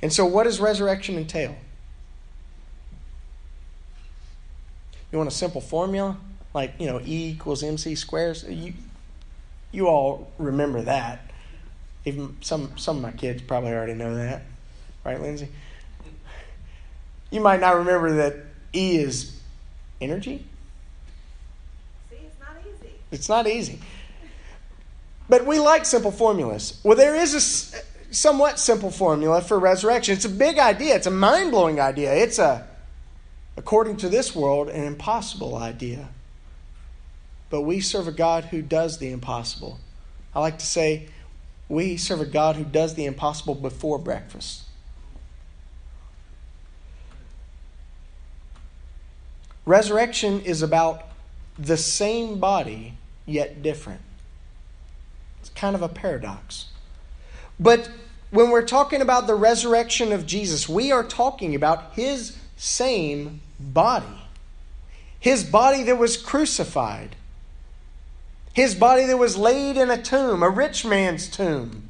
And 0.01 0.13
so, 0.13 0.25
what 0.27 0.45
does 0.45 0.61
resurrection 0.61 1.17
entail? 1.17 1.57
You 5.11 5.19
want 5.19 5.29
a 5.29 5.35
simple 5.35 5.61
formula? 5.61 6.19
Like, 6.53 6.75
you 6.79 6.87
know, 6.87 7.01
E 7.01 7.31
equals 7.31 7.63
MC 7.63 7.95
squares? 7.95 8.45
You, 8.49 8.75
you 9.73 9.89
all 9.89 10.31
remember 10.39 10.83
that. 10.83 11.26
Even 12.07 12.37
some 12.41 12.79
some 12.79 12.97
of 12.97 13.03
my 13.03 13.11
kids 13.11 13.43
probably 13.43 13.73
already 13.73 13.93
know 13.93 14.15
that, 14.15 14.43
right, 15.05 15.21
Lindsay? 15.21 15.49
You 17.31 17.41
might 17.41 17.61
not 17.61 17.77
remember 17.77 18.15
that 18.15 18.37
E 18.73 18.97
is 18.97 19.39
energy. 20.01 20.47
See, 22.09 22.17
it's 22.17 22.41
not 22.41 22.57
easy. 22.65 22.93
It's 23.11 23.29
not 23.29 23.47
easy. 23.49 23.81
But 25.29 25.45
we 25.45 25.59
like 25.59 25.85
simple 25.85 26.13
formulas. 26.13 26.81
Well, 26.85 26.97
there 26.97 27.17
is 27.17 27.35
a 27.35 28.15
somewhat 28.15 28.61
simple 28.61 28.93
formula 28.93 29.41
for 29.41 29.59
resurrection. 29.59 30.15
It's 30.15 30.25
a 30.25 30.31
big 30.31 30.59
idea. 30.59 30.95
It's 30.95 31.09
a 31.09 31.11
mind 31.11 31.51
blowing 31.51 31.81
idea. 31.81 32.15
It's 32.15 32.39
a, 32.39 32.67
according 33.57 33.97
to 33.99 34.09
this 34.09 34.37
world, 34.37 34.69
an 34.69 34.85
impossible 34.85 35.57
idea. 35.57 36.09
But 37.51 37.63
we 37.63 37.81
serve 37.81 38.07
a 38.07 38.13
God 38.13 38.45
who 38.45 38.63
does 38.63 38.99
the 38.99 39.11
impossible. 39.11 39.81
I 40.33 40.41
like 40.41 40.59
to 40.61 40.67
say 40.67 41.09
we 41.69 41.97
serve 41.97 42.21
a 42.21 42.27
God 42.27 42.57
who 42.57 42.65
does 42.65 42.95
the 42.95 43.05
impossible 43.05 43.55
before 43.55 43.99
breakfast. 43.99 44.63
Resurrection 49.65 50.41
is 50.43 50.63
about 50.63 51.03
the 51.59 51.77
same 51.77 52.39
body, 52.39 52.95
yet 53.25 53.63
different. 53.63 54.01
It's 55.41 55.51
kind 55.51 55.75
of 55.75 55.83
a 55.83 55.89
paradox. 55.89 56.67
But 57.59 57.91
when 58.31 58.51
we're 58.51 58.67
talking 58.67 59.01
about 59.01 59.27
the 59.27 59.35
resurrection 59.35 60.13
of 60.13 60.27
Jesus, 60.27 60.69
we 60.69 60.93
are 60.93 61.03
talking 61.03 61.55
about 61.55 61.95
his 61.95 62.37
same 62.57 63.41
body. 63.59 64.07
His 65.19 65.43
body 65.43 65.83
that 65.85 65.99
was 65.99 66.17
crucified 66.17 67.17
his 68.57 68.75
body 68.75 69.05
that 69.05 69.19
was 69.19 69.37
laid 69.37 69.77
in 69.77 69.91
a 69.91 70.01
tomb, 70.01 70.43
a 70.43 70.49
rich 70.49 70.83
man's 70.83 71.29
tomb. 71.29 71.87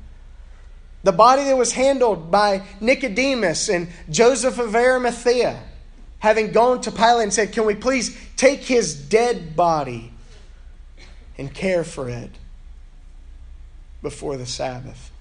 The 1.05 1.13
body 1.13 1.45
that 1.45 1.57
was 1.57 1.71
handled 1.71 2.29
by 2.33 2.63
Nicodemus 2.81 3.69
and 3.69 3.87
Joseph 4.11 4.59
of 4.59 4.75
Arimathea, 4.75 5.63
having 6.19 6.51
gone 6.51 6.81
to 6.81 6.91
Pilate 6.91 7.23
and 7.23 7.33
said, 7.33 7.53
Can 7.53 7.67
we 7.67 7.77
please 7.77 8.19
take 8.35 8.63
his 8.63 8.97
dead 8.97 9.55
body 9.55 10.13
and 11.39 11.55
care 11.55 11.85
for 11.85 12.09
it 12.09 12.33
before 14.03 14.37
the 14.37 14.45
Sabbath? 14.45 15.13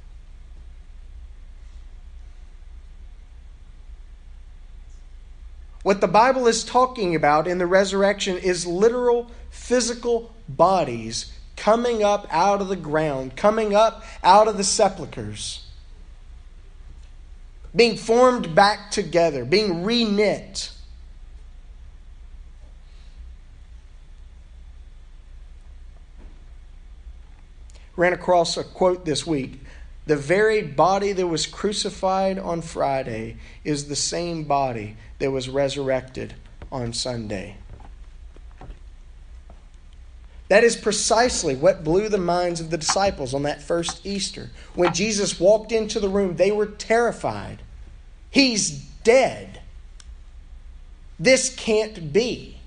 What 5.83 6.01
the 6.01 6.07
Bible 6.07 6.47
is 6.47 6.63
talking 6.63 7.13
about 7.13 7.47
in 7.47 7.59
the 7.59 7.67
resurrection 7.67 8.35
is 8.35 8.65
literal 8.65 9.29
physical 9.51 10.34
bodies 10.47 11.31
coming 11.55 12.03
up 12.03 12.27
out 12.29 12.61
of 12.61 12.67
the 12.67 12.75
ground, 12.75 13.35
coming 13.35 13.75
up 13.75 14.03
out 14.23 14.47
of 14.47 14.57
the 14.57 14.63
sepulchres, 14.63 15.65
being 17.75 17.97
formed 17.97 18.55
back 18.55 18.91
together, 18.91 19.45
being 19.45 19.83
reknit. 19.83 20.71
Ran 27.97 28.11
across 28.11 28.57
a 28.57 28.63
quote 28.63 29.05
this 29.05 29.25
week. 29.25 29.61
The 30.05 30.17
very 30.17 30.61
body 30.61 31.13
that 31.13 31.27
was 31.27 31.47
crucified 31.47 32.37
on 32.37 32.61
Friday 32.61 33.37
is 33.63 33.87
the 33.87 33.95
same 33.95 34.43
body 34.43 34.97
that 35.19 35.31
was 35.31 35.49
resurrected 35.49 36.35
on 36.71 36.93
Sunday. 36.93 37.57
That 40.47 40.63
is 40.63 40.75
precisely 40.75 41.55
what 41.55 41.83
blew 41.83 42.07
the 42.07 42.19
minds 42.19 42.61
of 42.61 42.69
the 42.69 42.77
disciples 42.77 43.33
on 43.33 43.43
that 43.43 43.63
first 43.63 44.05
Easter. 44.05 44.51
When 44.75 44.93
Jesus 44.93 45.39
walked 45.39 45.71
into 45.71 45.99
the 45.99 46.09
room, 46.09 46.35
they 46.35 46.51
were 46.51 46.67
terrified. 46.67 47.63
He's 48.29 48.69
dead. 49.03 49.61
This 51.19 51.55
can't 51.55 52.13
be. 52.13 52.57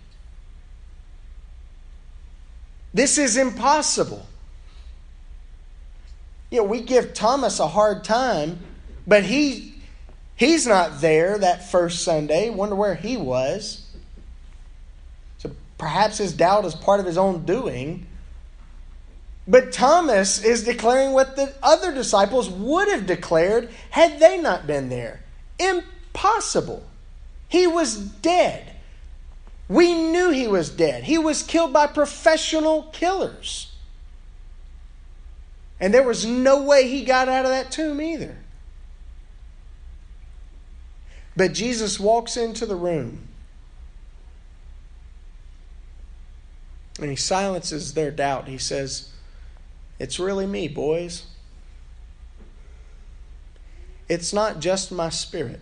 This 2.93 3.19
is 3.19 3.37
impossible. 3.37 4.27
You 6.51 6.59
know, 6.59 6.65
we 6.65 6.81
give 6.81 7.15
Thomas 7.15 7.61
a 7.61 7.69
hard 7.69 8.03
time, 8.03 8.59
but 9.07 9.25
he 9.25 9.75
he's 10.35 10.67
not 10.67 11.01
there 11.01 11.39
that 11.39 11.71
first 11.71 12.03
Sunday. 12.03 12.49
Wonder 12.51 12.75
where 12.75 12.95
he 12.95 13.17
was. 13.17 13.88
Perhaps 15.79 16.19
his 16.19 16.33
doubt 16.33 16.65
is 16.65 16.75
part 16.75 17.01
of 17.01 17.07
his 17.07 17.17
own 17.17 17.45
doing. 17.45 18.07
But 19.47 19.73
Thomas 19.73 20.45
is 20.45 20.65
declaring 20.65 21.13
what 21.13 21.37
the 21.37 21.55
other 21.63 21.95
disciples 21.95 22.51
would 22.51 22.89
have 22.89 23.07
declared 23.07 23.71
had 23.91 24.21
they 24.21 24.39
not 24.39 24.67
been 24.67 24.89
there. 24.89 25.21
Impossible. 25.59 26.85
He 27.49 27.67
was 27.67 27.97
dead. 27.97 28.75
We 29.69 29.95
knew 29.95 30.31
he 30.31 30.49
was 30.49 30.69
dead. 30.69 31.05
He 31.05 31.17
was 31.17 31.43
killed 31.43 31.73
by 31.73 31.87
professional 31.87 32.85
killers. 32.93 33.73
And 35.81 35.95
there 35.95 36.03
was 36.03 36.27
no 36.27 36.63
way 36.63 36.89
he 36.89 37.05
got 37.05 37.29
out 37.29 37.45
of 37.45 37.51
that 37.51 37.71
tomb 37.71 38.01
either. 38.01 38.37
But 41.37 41.53
Jesus 41.53 42.01
walks 42.01 42.37
into 42.37 42.67
the 42.67 42.75
room 42.75 43.28
and 46.99 47.11
he 47.11 47.17
silences 47.17 47.95
their 47.95 48.11
doubt. 48.11 48.49
He 48.49 48.59
says, 48.59 49.11
It's 49.99 50.19
really 50.19 50.47
me, 50.47 50.69
boys. 50.69 51.27
It's 54.09 54.33
not 54.33 54.61
just 54.61 54.91
my 54.91 55.11
spirit, 55.11 55.61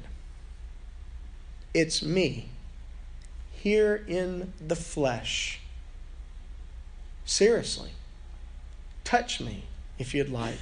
it's 1.75 2.03
me 2.03 2.49
here 3.53 4.05
in 4.07 4.53
the 4.65 4.77
flesh. 4.77 5.61
Seriously, 7.25 7.91
touch 9.03 9.41
me 9.41 9.65
if 9.99 10.15
you'd 10.15 10.31
like. 10.31 10.59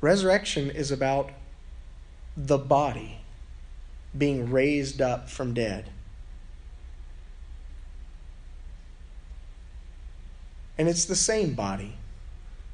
Resurrection 0.00 0.70
is 0.70 0.90
about 0.90 1.30
the 2.36 2.58
body 2.58 3.18
being 4.16 4.50
raised 4.50 5.00
up 5.00 5.28
from 5.28 5.54
dead. 5.54 5.90
And 10.76 10.88
it's 10.88 11.04
the 11.04 11.16
same 11.16 11.54
body. 11.54 11.96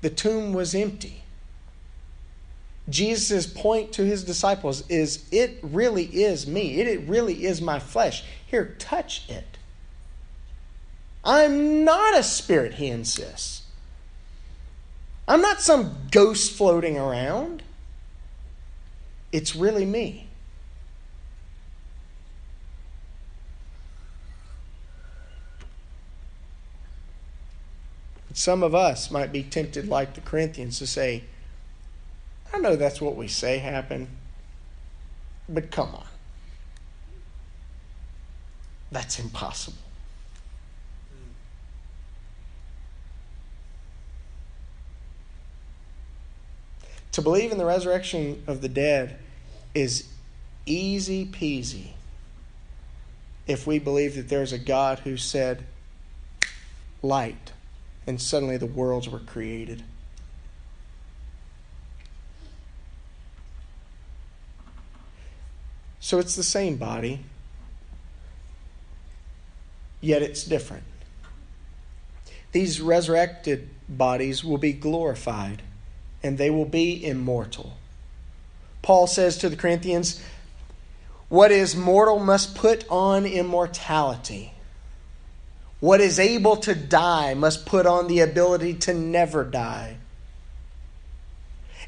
The 0.00 0.10
tomb 0.10 0.52
was 0.52 0.74
empty. 0.74 1.22
Jesus' 2.88 3.46
point 3.46 3.92
to 3.92 4.04
his 4.04 4.24
disciples 4.24 4.88
is 4.88 5.26
it 5.30 5.58
really 5.62 6.04
is 6.04 6.46
me. 6.46 6.80
It, 6.80 6.88
it 6.88 7.08
really 7.08 7.44
is 7.44 7.60
my 7.60 7.78
flesh. 7.78 8.24
Here, 8.46 8.74
touch 8.78 9.28
it. 9.28 9.58
I'm 11.22 11.84
not 11.84 12.18
a 12.18 12.22
spirit, 12.22 12.74
he 12.74 12.88
insists. 12.88 13.62
I'm 15.28 15.42
not 15.42 15.60
some 15.60 15.96
ghost 16.10 16.52
floating 16.52 16.96
around. 16.96 17.62
It's 19.32 19.54
really 19.54 19.84
me. 19.84 20.26
Some 28.32 28.62
of 28.62 28.74
us 28.74 29.10
might 29.10 29.32
be 29.32 29.42
tempted, 29.42 29.88
like 29.88 30.14
the 30.14 30.20
Corinthians, 30.20 30.78
to 30.78 30.86
say, 30.86 31.24
I 32.52 32.58
know 32.58 32.76
that's 32.76 33.00
what 33.00 33.16
we 33.16 33.28
say 33.28 33.58
happened, 33.58 34.08
but 35.48 35.70
come 35.70 35.94
on. 35.94 36.06
That's 38.90 39.18
impossible. 39.18 39.89
To 47.12 47.22
believe 47.22 47.50
in 47.50 47.58
the 47.58 47.64
resurrection 47.64 48.42
of 48.46 48.60
the 48.60 48.68
dead 48.68 49.18
is 49.74 50.08
easy 50.66 51.26
peasy 51.26 51.88
if 53.46 53.66
we 53.66 53.78
believe 53.78 54.14
that 54.14 54.28
there's 54.28 54.52
a 54.52 54.58
God 54.58 55.00
who 55.00 55.16
said, 55.16 55.64
light, 57.02 57.52
and 58.06 58.20
suddenly 58.20 58.56
the 58.56 58.66
worlds 58.66 59.08
were 59.08 59.18
created. 59.18 59.82
So 65.98 66.18
it's 66.18 66.36
the 66.36 66.42
same 66.42 66.76
body, 66.76 67.24
yet 70.00 70.22
it's 70.22 70.44
different. 70.44 70.84
These 72.52 72.80
resurrected 72.80 73.68
bodies 73.88 74.44
will 74.44 74.58
be 74.58 74.72
glorified 74.72 75.62
and 76.22 76.38
they 76.38 76.50
will 76.50 76.64
be 76.64 77.04
immortal. 77.04 77.76
Paul 78.82 79.06
says 79.06 79.38
to 79.38 79.48
the 79.48 79.56
Corinthians, 79.56 80.22
What 81.28 81.50
is 81.50 81.76
mortal 81.76 82.18
must 82.18 82.54
put 82.54 82.84
on 82.88 83.26
immortality. 83.26 84.52
What 85.80 86.00
is 86.00 86.18
able 86.18 86.56
to 86.58 86.74
die 86.74 87.34
must 87.34 87.64
put 87.64 87.86
on 87.86 88.06
the 88.06 88.20
ability 88.20 88.74
to 88.74 88.94
never 88.94 89.44
die. 89.44 89.96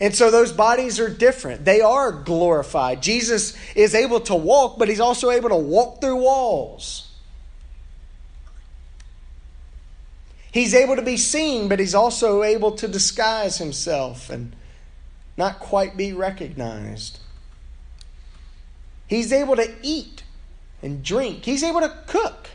And 0.01 0.15
so 0.15 0.31
those 0.31 0.51
bodies 0.51 0.99
are 0.99 1.11
different. 1.11 1.65
They 1.65 1.81
are 1.81 2.11
glorified. 2.11 3.03
Jesus 3.03 3.57
is 3.77 3.95
able 3.95 4.21
to 4.21 4.35
walk, 4.35 4.79
but 4.79 4.89
he's 4.89 5.01
also 5.01 5.31
able 5.31 5.51
to 5.51 5.57
walk 5.57 6.01
through 6.01 6.17
walls. 6.17 7.12
He's 10.53 10.75
able 10.75 10.97
to 10.97 11.03
be 11.03 11.17
seen, 11.17 11.69
but 11.69 11.81
he's 11.81 11.95
also 11.95 12.43
able 12.43 12.73
to 12.73 12.87
disguise 12.87 13.57
himself 13.57 14.29
and 14.29 14.55
not 15.39 15.59
quite 15.59 15.97
be 15.97 16.13
recognized. 16.13 17.21
He's 19.07 19.33
able 19.33 19.57
to 19.57 19.75
eat 19.83 20.23
and 20.83 21.03
drink, 21.03 21.47
he's 21.47 21.63
able 21.63 21.81
to 21.81 21.97
cook. 22.07 22.51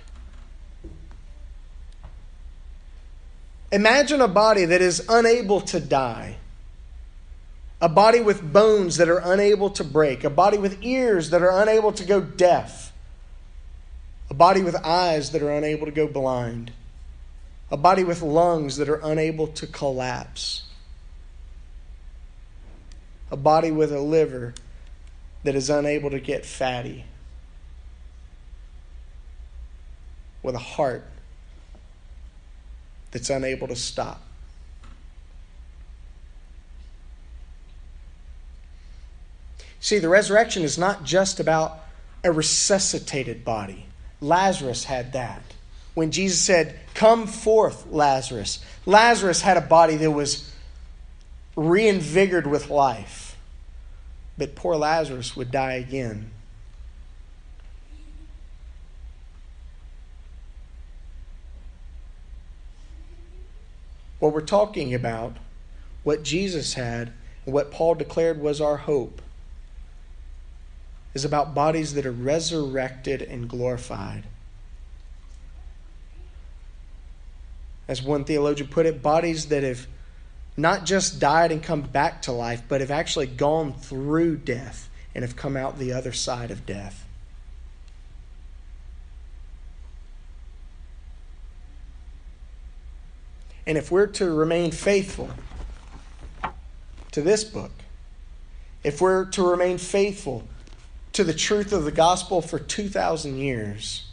Imagine 3.72 4.22
a 4.22 4.28
body 4.28 4.66
that 4.66 4.82
is 4.82 5.04
unable 5.10 5.60
to 5.62 5.80
die, 5.80 6.38
a 7.82 7.90
body 7.90 8.22
with 8.22 8.54
bones 8.54 8.98
that 8.98 9.10
are 9.10 9.22
unable 9.24 9.72
to 9.72 9.84
break, 9.84 10.24
a 10.24 10.30
body 10.30 10.60
with 10.60 10.84
ears 10.84 11.32
that 11.32 11.42
are 11.42 11.62
unable 11.62 11.92
to 11.94 12.06
go 12.06 12.22
deaf, 12.22 12.94
a 14.30 14.36
body 14.36 14.62
with 14.62 14.76
eyes 14.86 15.32
that 15.32 15.42
are 15.42 15.52
unable 15.52 15.88
to 15.88 15.92
go 15.92 16.08
blind 16.08 16.72
a 17.70 17.78
body 17.78 18.04
with 18.04 18.22
lungs 18.22 18.78
that 18.78 18.88
are 18.88 19.02
unable 19.04 19.48
to 19.48 19.68
collapse, 19.68 20.64
a 23.30 23.38
body 23.38 23.72
with 23.72 23.92
a 23.92 24.00
liver 24.00 24.54
that 25.44 25.56
is 25.56 25.70
unable 25.70 26.10
to 26.10 26.20
get 26.20 26.46
fatty, 26.46 27.04
with 30.42 30.56
a 30.56 30.60
heart 30.60 31.04
that's 33.12 33.30
unable 33.30 33.68
to 33.68 33.76
stop. 33.76 34.22
See, 39.80 40.00
the 40.00 40.10
resurrection 40.10 40.64
is 40.64 40.78
not 40.78 41.04
just 41.04 41.40
about 41.40 41.80
a 42.24 42.32
resuscitated 42.32 43.46
body. 43.46 43.86
Lazarus 44.20 44.86
had 44.86 45.14
that 45.14 45.42
when 45.98 46.12
Jesus 46.12 46.40
said, 46.40 46.80
Come 46.94 47.26
forth, 47.26 47.88
Lazarus. 47.90 48.64
Lazarus 48.86 49.42
had 49.42 49.58
a 49.58 49.62
body 49.62 49.96
that 49.96 50.12
was 50.12 50.54
reinvigorated 51.56 52.46
with 52.46 52.70
life. 52.70 53.36
But 54.38 54.54
poor 54.54 54.76
Lazarus 54.76 55.36
would 55.36 55.50
die 55.50 55.74
again. 55.74 56.30
What 64.20 64.34
we're 64.34 64.42
talking 64.42 64.94
about, 64.94 65.38
what 66.04 66.22
Jesus 66.22 66.76
had, 66.76 67.12
and 67.44 67.56
what 67.56 67.72
Paul 67.72 67.96
declared 67.96 68.40
was 68.40 68.62
our 68.62 68.78
hope, 68.78 69.20
is 71.16 71.26
about 71.26 71.56
bodies 71.56 71.96
that 71.96 72.06
are 72.06 72.12
resurrected 72.12 73.24
and 73.24 73.50
glorified. 73.50 74.26
As 77.88 78.02
one 78.02 78.24
theologian 78.24 78.68
put 78.70 78.86
it, 78.86 79.02
bodies 79.02 79.48
that 79.48 79.64
have 79.64 79.88
not 80.58 80.86
just 80.86 81.20
died 81.20 81.52
and 81.52 81.62
come 81.62 81.82
back 81.82 82.24
to 82.24 82.32
life, 82.32 82.64
but 82.68 82.82
have 82.82 82.92
actually 82.92 83.28
gone 83.28 83.74
through 83.74 84.38
death 84.38 84.90
and 85.14 85.24
have 85.24 85.36
come 85.36 85.56
out 85.56 85.78
the 85.78 85.94
other 85.94 86.12
side 86.12 86.52
of 86.52 86.66
death. 86.66 87.06
And 93.66 93.78
if 93.78 93.92
we're 93.92 94.08
to 94.08 94.32
remain 94.32 94.72
faithful 94.72 95.30
to 97.12 97.22
this 97.22 97.44
book, 97.44 97.72
if 98.84 99.02
we're 99.02 99.26
to 99.26 99.44
remain 99.44 99.78
faithful 99.78 100.48
to 101.12 101.24
the 101.24 101.34
truth 101.34 101.74
of 101.74 101.84
the 101.84 101.92
gospel 101.92 102.42
for 102.42 102.60
2,000 102.60 103.38
years, 103.38 104.08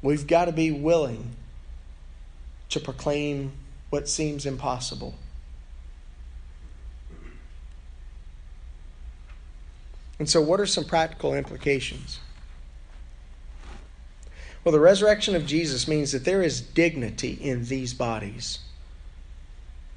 we've 0.00 0.26
got 0.26 0.44
to 0.44 0.52
be 0.52 0.70
willing 0.70 1.34
to 2.76 2.84
proclaim 2.84 3.52
what 3.88 4.06
seems 4.06 4.44
impossible. 4.44 5.14
And 10.18 10.28
so, 10.28 10.42
what 10.42 10.60
are 10.60 10.66
some 10.66 10.84
practical 10.84 11.32
implications? 11.32 12.20
Well, 14.62 14.72
the 14.72 14.80
resurrection 14.80 15.34
of 15.34 15.46
Jesus 15.46 15.88
means 15.88 16.12
that 16.12 16.26
there 16.26 16.42
is 16.42 16.60
dignity 16.60 17.32
in 17.40 17.64
these 17.64 17.94
bodies. 17.94 18.58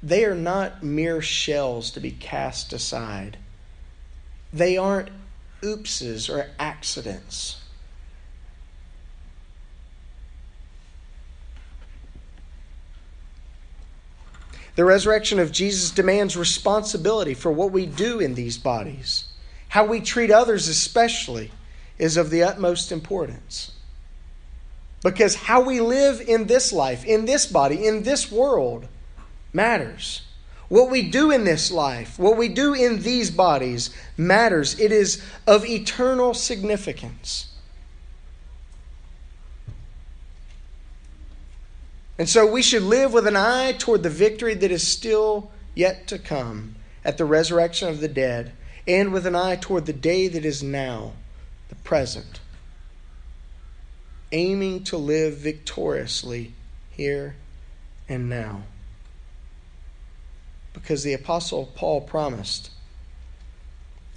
They 0.02 0.24
are 0.24 0.34
not 0.34 0.82
mere 0.82 1.20
shells 1.20 1.90
to 1.90 2.00
be 2.00 2.12
cast 2.12 2.72
aside. 2.72 3.36
They 4.54 4.78
aren't 4.78 5.10
oopses 5.60 6.30
or 6.34 6.48
accidents. 6.58 7.60
The 14.80 14.86
resurrection 14.86 15.38
of 15.38 15.52
Jesus 15.52 15.90
demands 15.90 16.38
responsibility 16.38 17.34
for 17.34 17.52
what 17.52 17.70
we 17.70 17.84
do 17.84 18.18
in 18.18 18.32
these 18.32 18.56
bodies. 18.56 19.24
How 19.68 19.84
we 19.84 20.00
treat 20.00 20.30
others, 20.30 20.68
especially, 20.68 21.50
is 21.98 22.16
of 22.16 22.30
the 22.30 22.42
utmost 22.44 22.90
importance. 22.90 23.72
Because 25.04 25.34
how 25.34 25.60
we 25.60 25.82
live 25.82 26.22
in 26.22 26.46
this 26.46 26.72
life, 26.72 27.04
in 27.04 27.26
this 27.26 27.44
body, 27.44 27.86
in 27.86 28.04
this 28.04 28.32
world, 28.32 28.88
matters. 29.52 30.22
What 30.70 30.90
we 30.90 31.10
do 31.10 31.30
in 31.30 31.44
this 31.44 31.70
life, 31.70 32.18
what 32.18 32.38
we 32.38 32.48
do 32.48 32.72
in 32.72 33.02
these 33.02 33.30
bodies, 33.30 33.90
matters. 34.16 34.80
It 34.80 34.92
is 34.92 35.22
of 35.46 35.66
eternal 35.66 36.32
significance. 36.32 37.49
And 42.20 42.28
so 42.28 42.44
we 42.44 42.60
should 42.60 42.82
live 42.82 43.14
with 43.14 43.26
an 43.26 43.34
eye 43.34 43.72
toward 43.72 44.02
the 44.02 44.10
victory 44.10 44.52
that 44.52 44.70
is 44.70 44.86
still 44.86 45.50
yet 45.74 46.06
to 46.08 46.18
come 46.18 46.74
at 47.02 47.16
the 47.16 47.24
resurrection 47.24 47.88
of 47.88 48.00
the 48.00 48.08
dead, 48.08 48.52
and 48.86 49.10
with 49.10 49.24
an 49.24 49.34
eye 49.34 49.56
toward 49.56 49.86
the 49.86 49.94
day 49.94 50.28
that 50.28 50.44
is 50.44 50.62
now, 50.62 51.14
the 51.70 51.76
present, 51.76 52.40
aiming 54.32 54.84
to 54.84 54.98
live 54.98 55.38
victoriously 55.38 56.52
here 56.90 57.36
and 58.06 58.28
now. 58.28 58.64
Because 60.74 61.02
the 61.02 61.14
Apostle 61.14 61.72
Paul 61.74 62.02
promised 62.02 62.70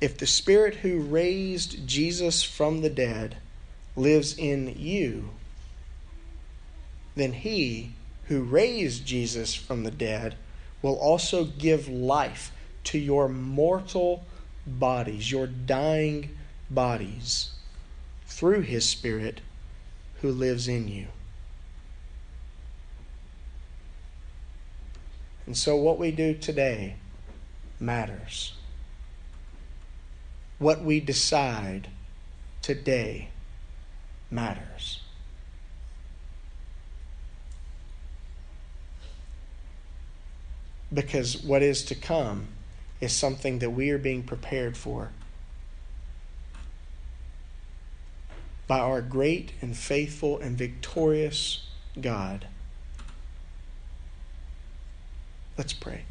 if 0.01 0.17
the 0.17 0.27
Spirit 0.27 0.75
who 0.75 0.99
raised 0.99 1.87
Jesus 1.87 2.43
from 2.43 2.81
the 2.81 2.89
dead 2.89 3.37
lives 3.95 4.37
in 4.37 4.75
you, 4.77 5.29
then 7.15 7.33
he 7.33 7.91
who 8.25 8.41
raised 8.41 9.05
Jesus 9.05 9.53
from 9.53 9.83
the 9.83 9.91
dead 9.91 10.35
will 10.81 10.95
also 10.95 11.45
give 11.45 11.87
life 11.87 12.51
to 12.85 12.97
your 12.97 13.29
mortal 13.29 14.23
bodies, 14.65 15.31
your 15.31 15.47
dying 15.47 16.29
bodies, 16.69 17.51
through 18.25 18.61
his 18.61 18.87
Spirit 18.87 19.41
who 20.21 20.31
lives 20.31 20.67
in 20.67 20.87
you. 20.87 21.07
And 25.45 25.57
so, 25.57 25.75
what 25.75 25.99
we 25.99 26.11
do 26.11 26.33
today 26.33 26.95
matters. 27.79 28.53
What 30.57 30.81
we 30.81 30.99
decide 31.01 31.89
today 32.61 33.29
matters. 34.31 35.02
Because 40.93 41.41
what 41.43 41.61
is 41.61 41.83
to 41.85 41.95
come 41.95 42.47
is 43.01 43.11
something 43.11 43.59
that 43.59 43.71
we 43.71 43.89
are 43.89 43.97
being 43.97 44.23
prepared 44.23 44.77
for 44.77 45.11
by 48.67 48.79
our 48.79 49.01
great 49.01 49.51
and 49.61 49.75
faithful 49.75 50.39
and 50.39 50.57
victorious 50.57 51.67
God. 51.99 52.47
Let's 55.57 55.73
pray. 55.73 56.03